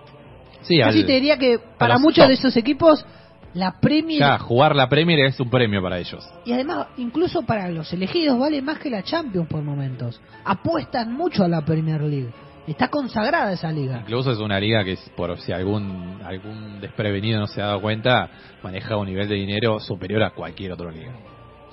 Sí, 0.62 0.80
Así 0.80 1.04
te 1.04 1.12
diría 1.12 1.38
que 1.38 1.58
para 1.78 1.98
muchos 1.98 2.26
de 2.28 2.34
esos 2.34 2.56
equipos 2.56 3.04
la 3.52 3.78
Premier. 3.80 4.18
Ya, 4.18 4.38
jugar 4.38 4.74
la 4.74 4.88
Premier 4.88 5.20
es 5.20 5.38
un 5.38 5.48
premio 5.48 5.80
para 5.82 5.98
ellos. 5.98 6.28
Y 6.44 6.52
además, 6.52 6.88
incluso 6.96 7.42
para 7.42 7.68
los 7.68 7.92
elegidos, 7.92 8.38
vale 8.38 8.60
más 8.62 8.78
que 8.78 8.90
la 8.90 9.02
Champions 9.02 9.48
por 9.48 9.62
momentos. 9.62 10.20
Apuestan 10.44 11.12
mucho 11.12 11.44
a 11.44 11.48
la 11.48 11.64
Premier 11.64 12.00
League. 12.02 12.32
Está 12.66 12.88
consagrada 12.88 13.52
esa 13.52 13.70
liga. 13.70 13.98
Incluso 14.00 14.32
es 14.32 14.38
una 14.38 14.58
liga 14.58 14.84
que, 14.84 14.98
por 15.14 15.38
si 15.38 15.52
algún 15.52 16.18
algún 16.24 16.80
desprevenido 16.80 17.38
no 17.38 17.46
se 17.46 17.60
ha 17.60 17.66
dado 17.66 17.82
cuenta, 17.82 18.30
maneja 18.62 18.96
un 18.96 19.06
nivel 19.06 19.28
de 19.28 19.34
dinero 19.34 19.78
superior 19.80 20.22
a 20.22 20.30
cualquier 20.30 20.72
otra 20.72 20.90
liga. 20.90 21.12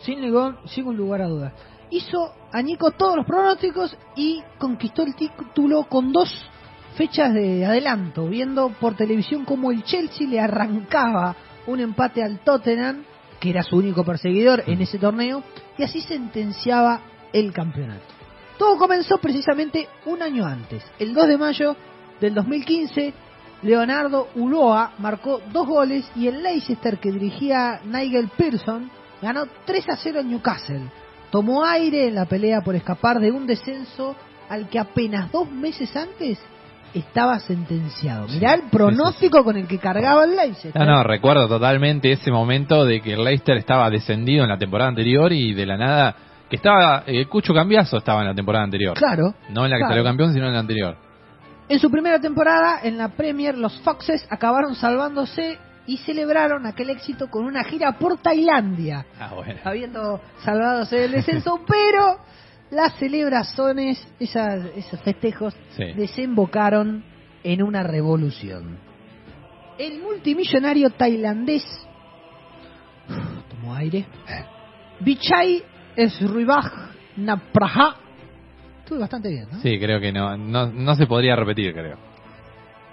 Sin, 0.03 0.19
sin 0.65 0.97
lugar 0.97 1.21
a 1.21 1.27
dudas. 1.27 1.53
Hizo 1.89 2.33
añico 2.51 2.91
todos 2.91 3.17
los 3.17 3.25
pronósticos 3.25 3.95
y 4.15 4.41
conquistó 4.57 5.03
el 5.03 5.15
título 5.15 5.83
con 5.83 6.11
dos 6.11 6.29
fechas 6.95 7.33
de 7.33 7.65
adelanto, 7.65 8.27
viendo 8.27 8.69
por 8.79 8.95
televisión 8.95 9.45
cómo 9.45 9.71
el 9.71 9.83
Chelsea 9.83 10.27
le 10.27 10.39
arrancaba 10.39 11.35
un 11.67 11.79
empate 11.79 12.23
al 12.23 12.39
Tottenham, 12.39 13.03
que 13.39 13.49
era 13.49 13.63
su 13.63 13.77
único 13.77 14.03
perseguidor 14.03 14.63
en 14.67 14.81
ese 14.81 14.97
torneo, 14.97 15.43
y 15.77 15.83
así 15.83 16.01
sentenciaba 16.01 17.01
el 17.33 17.51
campeonato. 17.53 18.05
Todo 18.57 18.77
comenzó 18.77 19.17
precisamente 19.17 19.87
un 20.05 20.21
año 20.21 20.45
antes, 20.45 20.83
el 20.99 21.13
2 21.13 21.27
de 21.27 21.37
mayo 21.37 21.75
del 22.19 22.33
2015. 22.35 23.13
Leonardo 23.63 24.29
Uloa 24.35 24.93
marcó 24.97 25.41
dos 25.51 25.67
goles 25.67 26.09
y 26.15 26.27
el 26.27 26.41
Leicester 26.41 26.97
que 26.99 27.11
dirigía 27.11 27.79
Nigel 27.85 28.29
Pearson 28.29 28.89
ganó 29.21 29.45
3 29.65 29.89
a 29.89 29.95
0 29.95 30.19
en 30.19 30.29
Newcastle. 30.29 30.81
Tomó 31.29 31.63
aire 31.63 32.07
en 32.07 32.15
la 32.15 32.25
pelea 32.25 32.61
por 32.61 32.75
escapar 32.75 33.19
de 33.19 33.31
un 33.31 33.47
descenso 33.47 34.15
al 34.49 34.67
que 34.67 34.79
apenas 34.79 35.31
dos 35.31 35.49
meses 35.49 35.95
antes 35.95 36.39
estaba 36.93 37.39
sentenciado. 37.39 38.27
Mirá 38.27 38.53
el 38.53 38.63
pronóstico 38.69 39.43
con 39.43 39.55
el 39.55 39.65
que 39.65 39.77
cargaba 39.77 40.25
el 40.25 40.35
Leicester. 40.35 40.75
No, 40.75 40.85
no, 40.85 41.03
recuerdo 41.03 41.47
totalmente 41.47 42.11
ese 42.11 42.31
momento 42.31 42.83
de 42.85 43.01
que 43.01 43.13
el 43.13 43.23
Leicester 43.23 43.57
estaba 43.57 43.89
descendido 43.89 44.43
en 44.43 44.49
la 44.49 44.57
temporada 44.57 44.89
anterior 44.89 45.31
y 45.31 45.53
de 45.53 45.65
la 45.65 45.77
nada 45.77 46.15
que 46.49 46.57
estaba 46.57 47.03
el 47.05 47.21
eh, 47.21 47.25
Cucho 47.27 47.53
Cambiazo 47.53 47.97
estaba 47.97 48.21
en 48.21 48.27
la 48.27 48.35
temporada 48.35 48.65
anterior. 48.65 48.97
Claro. 48.97 49.33
No 49.51 49.63
en 49.63 49.71
la 49.71 49.77
que 49.77 49.85
salió 49.85 50.03
campeón, 50.03 50.33
sino 50.33 50.47
en 50.47 50.53
la 50.53 50.59
anterior. 50.59 50.97
En 51.69 51.79
su 51.79 51.89
primera 51.89 52.19
temporada 52.19 52.81
en 52.83 52.97
la 52.97 53.07
Premier, 53.07 53.57
los 53.57 53.79
Foxes 53.79 54.27
acabaron 54.29 54.75
salvándose 54.75 55.57
y 55.87 55.97
celebraron 55.97 56.65
aquel 56.65 56.89
éxito 56.91 57.29
con 57.29 57.45
una 57.45 57.63
gira 57.63 57.93
por 57.93 58.17
Tailandia, 58.21 59.05
Ah, 59.19 59.31
bueno. 59.33 59.59
habiendo 59.63 60.21
salvado 60.43 60.87
el 60.91 61.11
descenso, 61.11 61.59
pero 61.67 62.17
las 62.69 62.93
celebraciones, 62.95 64.05
esas, 64.19 64.63
esos 64.75 64.99
festejos, 65.01 65.55
Sí. 65.75 65.85
desembocaron 65.95 67.03
en 67.43 67.63
una 67.63 67.83
revolución. 67.83 68.77
El 69.77 70.01
multimillonario 70.01 70.91
tailandés, 70.91 71.63
tomo 73.49 73.73
aire, 73.75 74.05
Vichai 74.99 75.63
Srivaj 75.97 76.71
Napraha, 77.17 77.95
estuve 78.79 78.99
bastante 78.99 79.29
bien, 79.29 79.47
¿no? 79.51 79.59
Sí, 79.59 79.79
creo 79.79 79.99
que 79.99 80.11
no, 80.11 80.37
no, 80.37 80.67
no 80.67 80.95
se 80.95 81.07
podría 81.07 81.35
repetir, 81.35 81.73
creo. 81.73 81.97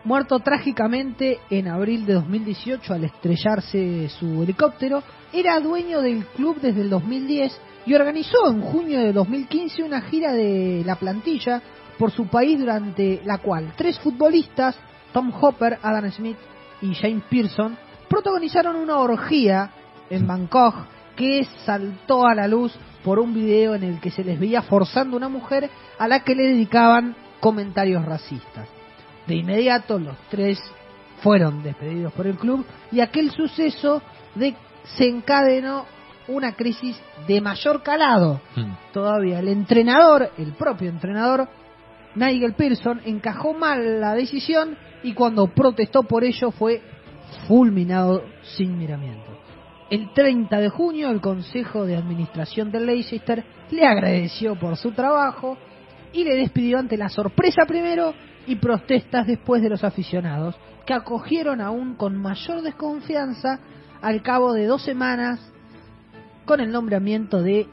Muerto 0.05 0.39
trágicamente 0.41 1.41
en 1.51 1.69
abril 1.69 2.07
de 2.07 2.15
2018 2.15 2.95
al 2.95 3.05
estrellarse 3.05 4.09
su 4.09 4.43
helicóptero, 4.43 5.03
era 5.33 5.61
dueño 5.61 6.01
del 6.01 6.25
club 6.27 6.61
desde 6.61 6.81
el 6.83 6.91
2010 6.91 7.61
y 7.87 7.95
organizó 7.95 8.51
en 8.51 8.61
junio 8.61 9.01
de 9.01 9.13
2015 9.13 9.83
una 9.83 10.03
gira 10.03 10.33
de 10.33 10.83
la 10.85 10.97
plantilla 10.97 11.63
por 11.99 12.11
su 12.11 12.27
país 12.27 12.59
durante 12.59 13.21
la 13.25 13.39
cual 13.39 13.73
tres 13.77 13.99
futbolistas, 13.99 14.77
Tom 15.13 15.33
Hopper, 15.41 15.79
Adam 15.83 16.11
Smith 16.13 16.37
y 16.81 16.95
James 16.95 17.25
Pearson, 17.29 17.77
protagonizaron 18.09 18.77
una 18.77 18.99
orgía 18.99 19.71
en 20.11 20.27
Bangkok 20.27 20.75
que 21.17 21.47
saltó 21.65 22.27
a 22.27 22.35
la 22.35 22.47
luz 22.47 22.73
por 23.03 23.19
un 23.19 23.35
video 23.35 23.75
en 23.75 23.83
el 23.83 24.01
que 24.01 24.11
se 24.11 24.23
les 24.23 24.39
veía 24.39 24.63
forzando 24.63 25.17
a 25.17 25.19
una 25.19 25.29
mujer 25.29 25.69
a 25.99 26.09
la 26.09 26.21
que 26.21 26.35
le 26.35 26.45
dedicaban 26.45 27.17
comentarios 27.41 28.05
racistas. 28.05 28.78
De 29.29 29.37
inmediato 29.37 29.99
los 29.99 30.17
tres 30.31 30.59
fueron 31.23 31.63
despedidos 31.63 32.13
por 32.15 32.27
el 32.27 32.37
club 32.39 32.65
y 32.91 33.01
aquel 33.01 33.31
suceso 33.31 34.01
desencadenó 34.35 35.85
una 36.29 36.53
crisis 36.55 36.99
de 37.27 37.41
mayor 37.43 37.83
calado. 37.83 38.41
Hmm. 38.57 38.73
Todavía 38.93 39.41
el 39.41 39.49
entrenador, 39.49 40.31
el 40.39 40.55
propio 40.55 40.89
entrenador, 40.89 41.47
Nigel 42.15 42.55
Pearson, 42.55 43.03
encajó 43.05 43.53
mal 43.53 44.01
la 44.01 44.15
decisión 44.15 44.79
y 45.03 45.13
cuando 45.13 45.47
protestó 45.49 46.05
por 46.05 46.25
ello 46.25 46.51
fue 46.51 46.81
fulminado 47.47 48.23
sin 48.57 48.79
miramiento. 48.79 49.39
El 49.91 50.13
30 50.15 50.59
de 50.59 50.71
junio 50.71 51.11
el 51.11 51.21
Consejo 51.21 51.85
de 51.85 51.97
Administración 51.97 52.71
del 52.71 52.87
Leicester 52.87 53.45
le 53.71 53.87
agradeció 53.87 54.59
por 54.59 54.79
su 54.79 54.93
trabajo 54.93 55.59
y 56.15 56.25
le 56.25 56.37
despidió 56.37 56.79
ante 56.79 56.97
la 56.97 57.11
sorpresa 57.11 57.67
primero 57.67 58.15
y 58.49 58.57
protestas 58.57 59.27
después 59.27 59.63
de 59.63 59.69
los 59.69 59.85
aficionados, 59.85 60.57
que 60.87 60.95
acogieron 60.95 61.61
aún 61.61 61.95
con 61.97 62.17
mayor 62.17 62.63
desconfianza 62.63 63.61
al 64.01 64.23
cabo 64.23 64.55
de 64.55 64.67
dos 64.67 64.83
semanas 64.83 65.39
con 66.47 66.61
el 66.61 66.73
nombramiento 66.73 67.43
de 67.43 67.69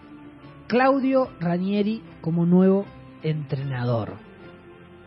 Claudio 0.67 1.29
Ranieri 1.39 2.03
como 2.19 2.45
nuevo 2.45 2.85
entrenador. 3.23 4.17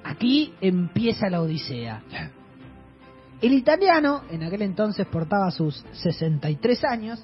Aquí 0.04 0.54
empieza 0.62 1.28
la 1.28 1.42
odisea. 1.42 2.02
El 3.42 3.52
italiano, 3.52 4.22
en 4.30 4.42
aquel 4.42 4.62
entonces 4.62 5.06
portaba 5.06 5.50
sus 5.50 5.84
63 5.92 6.84
años, 6.84 7.22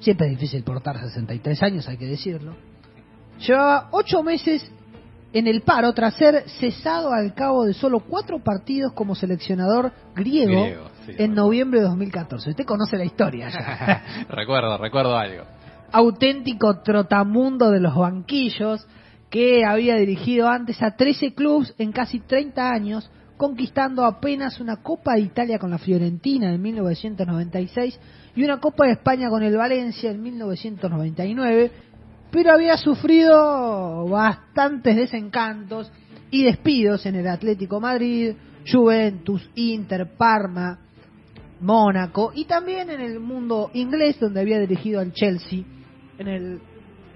siempre 0.00 0.26
es 0.26 0.32
difícil 0.32 0.62
portar 0.64 1.00
63 1.00 1.62
años, 1.62 1.88
hay 1.88 1.96
que 1.96 2.06
decirlo, 2.06 2.54
llevaba 3.38 3.88
ocho 3.92 4.22
meses 4.22 4.70
en 5.32 5.46
el 5.46 5.62
paro 5.62 5.92
tras 5.92 6.14
ser 6.14 6.48
cesado 6.58 7.12
al 7.12 7.34
cabo 7.34 7.64
de 7.64 7.74
solo 7.74 8.00
cuatro 8.00 8.38
partidos 8.38 8.92
como 8.92 9.14
seleccionador 9.14 9.92
griego, 10.14 10.62
Griego, 10.62 10.90
sí, 11.06 11.12
en 11.18 11.34
noviembre 11.34 11.80
de 11.80 11.86
2014. 11.86 12.50
Usted 12.50 12.64
conoce 12.64 12.96
la 12.96 13.04
historia 13.04 13.48
ya. 13.50 14.26
recuerdo, 14.30 14.78
recuerdo 14.78 15.16
algo. 15.16 15.44
Auténtico 15.92 16.80
trotamundo 16.82 17.70
de 17.70 17.80
los 17.80 17.94
banquillos 17.94 18.86
que 19.30 19.64
había 19.64 19.96
dirigido 19.96 20.48
antes 20.48 20.82
a 20.82 20.96
13 20.96 21.34
clubes 21.34 21.74
en 21.78 21.92
casi 21.92 22.20
30 22.20 22.70
años, 22.70 23.10
conquistando 23.36 24.04
apenas 24.04 24.60
una 24.60 24.76
Copa 24.76 25.14
de 25.14 25.20
Italia 25.20 25.58
con 25.58 25.70
la 25.70 25.78
Fiorentina 25.78 26.52
en 26.52 26.62
1996 26.62 28.00
y 28.34 28.44
una 28.44 28.58
Copa 28.58 28.86
de 28.86 28.92
España 28.92 29.28
con 29.28 29.42
el 29.42 29.56
Valencia 29.56 30.10
en 30.10 30.22
1999, 30.22 31.70
pero 32.30 32.52
había 32.52 32.76
sufrido 32.76 34.06
bastantes 34.06 34.96
desencantos 34.96 35.90
y 36.30 36.44
despidos 36.44 37.06
en 37.06 37.16
el 37.16 37.26
Atlético 37.26 37.80
Madrid, 37.80 38.34
Juventus, 38.70 39.48
Inter, 39.54 40.08
Parma, 40.16 40.78
Mónaco 41.60 42.32
y 42.34 42.44
también 42.44 42.90
en 42.90 43.00
el 43.00 43.18
mundo 43.18 43.70
inglés 43.74 44.20
donde 44.20 44.40
había 44.40 44.58
dirigido 44.60 45.00
al 45.00 45.12
Chelsea 45.12 45.60
en 46.18 46.28
el 46.28 46.60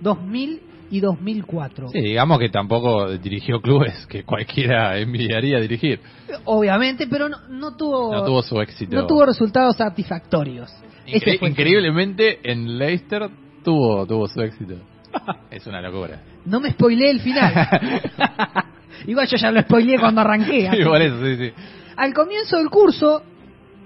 2000 0.01 0.63
y 0.91 1.01
2004. 1.01 1.89
Sí, 1.89 2.01
digamos 2.01 2.39
que 2.39 2.51
tampoco 2.51 3.17
dirigió 3.17 3.61
clubes 3.63 4.07
que 4.07 4.25
cualquiera 4.25 4.99
envidiaría 4.99 5.59
dirigir. 5.59 6.01
Obviamente, 6.45 7.07
pero 7.07 7.31
no, 7.31 7.39
no 7.49 7.77
tuvo 7.77 8.13
No 8.13 8.25
tuvo 8.25 8.43
su 8.43 8.61
éxito. 8.61 8.95
no 8.95 9.07
tuvo 9.07 9.25
resultados 9.25 9.77
satisfactorios. 9.77 10.71
Ese 11.07 11.39
fue 11.39 11.49
increíblemente, 11.49 12.41
en 12.45 12.79
Leicester 12.79 13.29
tuvo, 13.65 14.07
tuvo 14.07 14.29
su 14.29 14.41
éxito. 14.43 14.75
es 15.51 15.67
una 15.67 15.81
locura. 15.81 16.21
No 16.45 16.61
me 16.61 16.71
spoileé 16.71 17.11
el 17.11 17.21
final. 17.21 17.53
Igual 19.07 19.27
yo 19.27 19.37
ya 19.37 19.51
lo 19.51 19.61
spoileé 19.63 19.99
cuando 19.99 20.21
arranqué. 20.21 20.69
así 20.69 20.79
Sí, 20.79 20.85
por 20.85 20.99
que- 20.99 21.07
eso, 21.07 21.25
sí, 21.25 21.37
sí. 21.37 21.53
Al 21.97 22.15
comienzo 22.15 22.57
del 22.59 22.69
curso, 22.71 23.23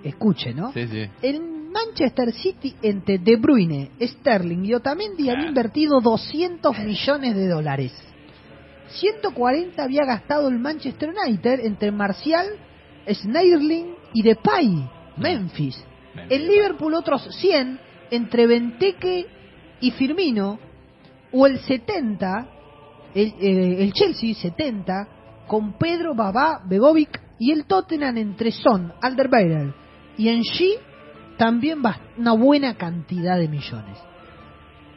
escuche, 0.03 0.53
¿no? 0.55 0.73
Sí, 0.73 0.87
sí. 0.89 1.07
En 1.23 1.71
Manchester 1.73 2.33
City, 2.33 2.75
entre 2.83 3.19
De 3.19 3.37
Bruyne, 3.37 3.91
Sterling 4.01 4.65
y 4.65 4.75
Otamendi 4.75 5.29
Ah. 5.29 5.35
invertido 5.47 6.01
200 6.01 6.79
millones 6.79 7.35
de 7.35 7.49
dólares. 7.49 7.93
140 8.89 9.83
había 9.83 10.05
gastado 10.05 10.49
el 10.49 10.59
Manchester 10.59 11.11
United 11.27 11.61
entre 11.65 11.91
Marcial, 11.91 12.47
Sneijderlin 13.11 13.95
y 14.15 14.23
Depay, 14.23 14.89
Memphis. 15.17 15.83
Memphis. 16.15 16.31
El 16.31 16.47
Liverpool 16.47 16.95
otros 16.95 17.27
100 17.41 17.79
entre 18.11 18.47
Benteke 18.47 19.27
y 19.81 19.91
Firmino, 19.91 20.59
o 21.33 21.47
el 21.47 21.59
70, 21.61 22.49
el, 23.15 23.27
eh, 23.41 23.83
el 23.85 23.93
Chelsea 23.93 24.35
70, 24.35 25.09
con 25.47 25.79
Pedro 25.79 26.15
Babá, 26.15 26.61
Begovic 26.67 27.21
y 27.39 27.53
el 27.53 27.67
Tottenham 27.67 28.17
entre 28.19 28.51
Son, 28.51 28.93
Alderweireld 29.01 29.75
y 30.19 30.29
en 30.29 30.41
G 30.43 30.79
también 31.37 31.83
bast- 31.83 32.01
una 32.17 32.33
buena 32.33 32.75
cantidad 32.77 33.39
de 33.39 33.49
millones. 33.49 33.99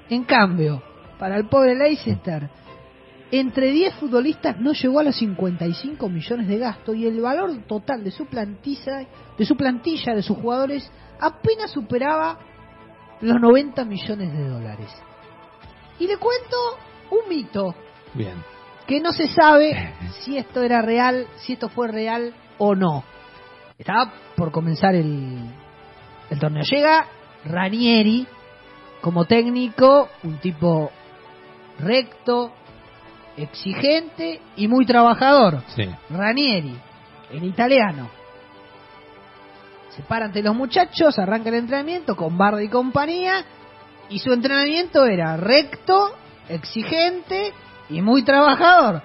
En 0.09 0.23
cambio, 0.23 0.81
para 1.19 1.35
el 1.37 1.47
pobre 1.47 1.75
Leicester, 1.75 2.49
entre 3.31 3.71
10 3.71 3.93
futbolistas 3.95 4.59
no 4.59 4.71
llegó 4.73 4.99
a 4.99 5.03
los 5.03 5.15
55 5.17 6.09
millones 6.09 6.47
de 6.47 6.57
gasto 6.57 6.93
y 6.95 7.05
el 7.05 7.21
valor 7.21 7.51
total 7.67 8.03
de 8.03 8.09
su 8.11 8.25
plantilla, 8.25 9.05
de 9.37 9.45
su 9.45 9.55
plantilla, 9.55 10.15
de 10.15 10.23
sus 10.23 10.37
jugadores, 10.37 10.89
apenas 11.19 11.69
superaba 11.71 12.39
los 13.21 13.39
90 13.39 13.85
millones 13.85 14.33
de 14.33 14.47
dólares. 14.47 14.89
Y 15.99 16.07
le 16.07 16.17
cuento 16.17 16.57
un 17.12 17.29
mito 17.29 17.75
Bien. 18.13 18.43
que 18.88 18.99
no 18.99 19.12
se 19.12 19.27
sabe 19.27 19.93
si 20.21 20.38
esto 20.38 20.63
era 20.63 20.81
real, 20.81 21.27
si 21.38 21.53
esto 21.53 21.69
fue 21.69 21.88
real 21.88 22.33
o 22.57 22.75
no. 22.75 23.03
Estaba 23.77 24.12
por 24.35 24.51
comenzar 24.51 24.95
el, 24.95 25.39
el 26.29 26.39
torneo. 26.39 26.63
Llega 26.63 27.05
Ranieri 27.45 28.27
como 29.01 29.25
técnico, 29.25 30.09
un 30.23 30.38
tipo 30.39 30.91
recto, 31.79 32.51
exigente 33.38 34.41
y 34.57 34.67
muy 34.67 34.85
trabajador. 34.85 35.63
Sí. 35.67 35.83
Ranieri, 36.09 36.77
en 37.31 37.43
italiano. 37.45 38.09
Se 39.91 40.03
para 40.03 40.25
ante 40.25 40.43
los 40.43 40.55
muchachos, 40.55 41.17
arranca 41.17 41.49
el 41.49 41.55
entrenamiento 41.55 42.15
con 42.15 42.38
Bardi 42.38 42.65
y 42.65 42.69
compañía, 42.69 43.43
y 44.09 44.19
su 44.19 44.33
entrenamiento 44.33 45.05
era 45.05 45.37
recto, 45.37 46.15
exigente 46.47 47.53
y 47.89 48.01
muy 48.01 48.23
trabajador. 48.23 49.01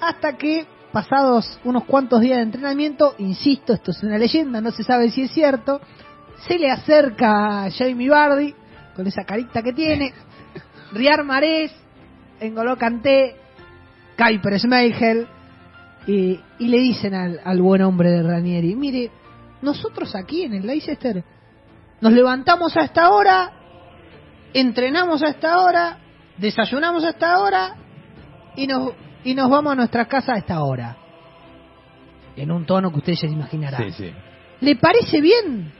Hasta 0.00 0.36
que, 0.36 0.66
pasados 0.92 1.58
unos 1.64 1.84
cuantos 1.84 2.20
días 2.20 2.38
de 2.38 2.44
entrenamiento, 2.44 3.14
insisto, 3.18 3.72
esto 3.72 3.92
es 3.92 4.02
una 4.02 4.18
leyenda, 4.18 4.60
no 4.60 4.70
se 4.70 4.82
sabe 4.82 5.10
si 5.10 5.22
es 5.22 5.30
cierto, 5.30 5.80
se 6.46 6.58
le 6.58 6.70
acerca 6.70 7.64
a 7.64 7.70
Jamie 7.70 8.08
Bardi, 8.08 8.54
con 8.94 9.06
esa 9.06 9.24
carita 9.24 9.62
que 9.62 9.72
tiene, 9.72 10.12
Riar 10.92 11.24
Marés, 11.24 11.72
Engoló 12.40 12.76
Kanté, 12.76 13.36
Kuiper 14.16 14.58
Schmeichel, 14.60 15.26
y, 16.06 16.40
y 16.58 16.68
le 16.68 16.78
dicen 16.78 17.14
al, 17.14 17.40
al 17.44 17.60
buen 17.60 17.82
hombre 17.82 18.10
de 18.10 18.22
Ranieri, 18.22 18.74
mire, 18.74 19.10
nosotros 19.60 20.14
aquí 20.14 20.44
en 20.44 20.54
el 20.54 20.66
Leicester 20.66 21.24
nos 22.00 22.12
levantamos 22.12 22.76
a 22.76 22.82
esta 22.82 23.10
hora, 23.10 23.52
entrenamos 24.52 25.22
a 25.22 25.28
esta 25.28 25.60
hora, 25.60 25.98
desayunamos 26.36 27.04
a 27.04 27.10
esta 27.10 27.40
hora 27.40 27.74
y 28.56 28.66
nos, 28.66 28.92
y 29.24 29.34
nos 29.34 29.50
vamos 29.50 29.72
a 29.72 29.76
nuestra 29.76 30.06
casa 30.06 30.34
a 30.34 30.38
esta 30.38 30.62
hora. 30.62 30.96
En 32.36 32.52
un 32.52 32.64
tono 32.64 32.90
que 32.92 32.98
usted 32.98 33.14
ya 33.14 33.20
se 33.20 33.26
imaginará. 33.34 33.78
Sí, 33.78 33.90
sí. 33.92 34.12
¿Le 34.60 34.76
parece 34.76 35.20
bien? 35.20 35.72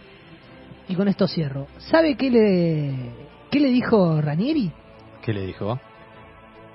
Y 0.88 0.94
con 0.94 1.07
esto 1.07 1.28
cierro. 1.28 1.68
¿Sabe 1.78 2.16
qué 2.16 2.31
le, 2.31 3.12
qué 3.50 3.61
le 3.61 3.68
dijo 3.68 4.20
Ranieri? 4.20 4.72
¿Qué 5.22 5.33
le 5.33 5.46
dijo? 5.46 5.78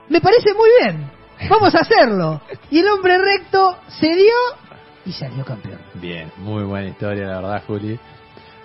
Me 0.10 0.21
parece 0.21 0.53
muy 0.53 0.69
bien. 0.79 1.10
Vamos 1.49 1.75
a 1.75 1.79
hacerlo. 1.79 2.41
Y 2.69 2.79
el 2.79 2.88
hombre 2.88 3.17
recto 3.17 3.77
se 3.88 4.15
dio 4.15 4.36
y 5.06 5.12
salió 5.12 5.43
campeón. 5.43 5.79
Bien, 5.95 6.32
muy 6.38 6.63
buena 6.63 6.89
historia, 6.89 7.27
la 7.27 7.41
verdad, 7.41 7.63
Juli. 7.67 7.99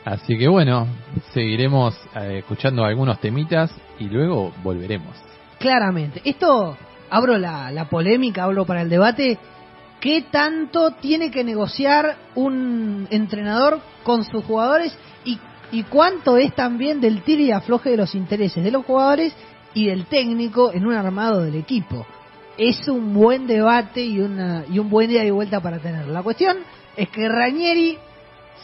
Así 0.08 0.38
que 0.38 0.48
bueno, 0.48 0.86
seguiremos 1.34 1.94
eh, 2.14 2.38
escuchando 2.38 2.82
algunos 2.82 3.20
temitas 3.20 3.70
y 3.98 4.04
luego 4.04 4.54
volveremos. 4.62 5.14
Claramente. 5.58 6.22
Esto, 6.24 6.78
abro 7.10 7.36
la, 7.36 7.70
la 7.70 7.90
polémica, 7.90 8.44
hablo 8.44 8.64
para 8.64 8.80
el 8.80 8.88
debate. 8.88 9.38
¿Qué 10.00 10.24
tanto 10.30 10.92
tiene 10.92 11.30
que 11.30 11.44
negociar 11.44 12.16
un 12.34 13.06
entrenador 13.10 13.80
con 14.02 14.24
sus 14.24 14.42
jugadores 14.46 14.96
y, 15.26 15.38
y 15.72 15.82
cuánto 15.82 16.38
es 16.38 16.54
también 16.54 17.02
del 17.02 17.20
tiro 17.20 17.42
y 17.42 17.50
afloje 17.50 17.90
de 17.90 17.98
los 17.98 18.14
intereses 18.14 18.64
de 18.64 18.70
los 18.70 18.86
jugadores 18.86 19.34
y 19.74 19.88
del 19.88 20.06
técnico 20.06 20.72
en 20.72 20.86
un 20.86 20.94
armado 20.94 21.42
del 21.42 21.56
equipo? 21.56 22.06
Es 22.56 22.88
un 22.88 23.12
buen 23.12 23.46
debate 23.46 24.02
y, 24.06 24.20
una, 24.20 24.64
y 24.70 24.78
un 24.78 24.88
buen 24.88 25.10
día 25.10 25.22
de 25.22 25.32
vuelta 25.32 25.60
para 25.60 25.80
tenerlo. 25.80 26.14
La 26.14 26.22
cuestión 26.22 26.56
es 26.96 27.10
que 27.10 27.28
Ranieri 27.28 27.98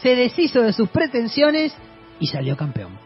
se 0.01 0.15
deshizo 0.15 0.61
de 0.61 0.73
sus 0.73 0.89
pretensiones 0.89 1.73
y 2.19 2.27
salió 2.27 2.55
campeón. 2.55 3.04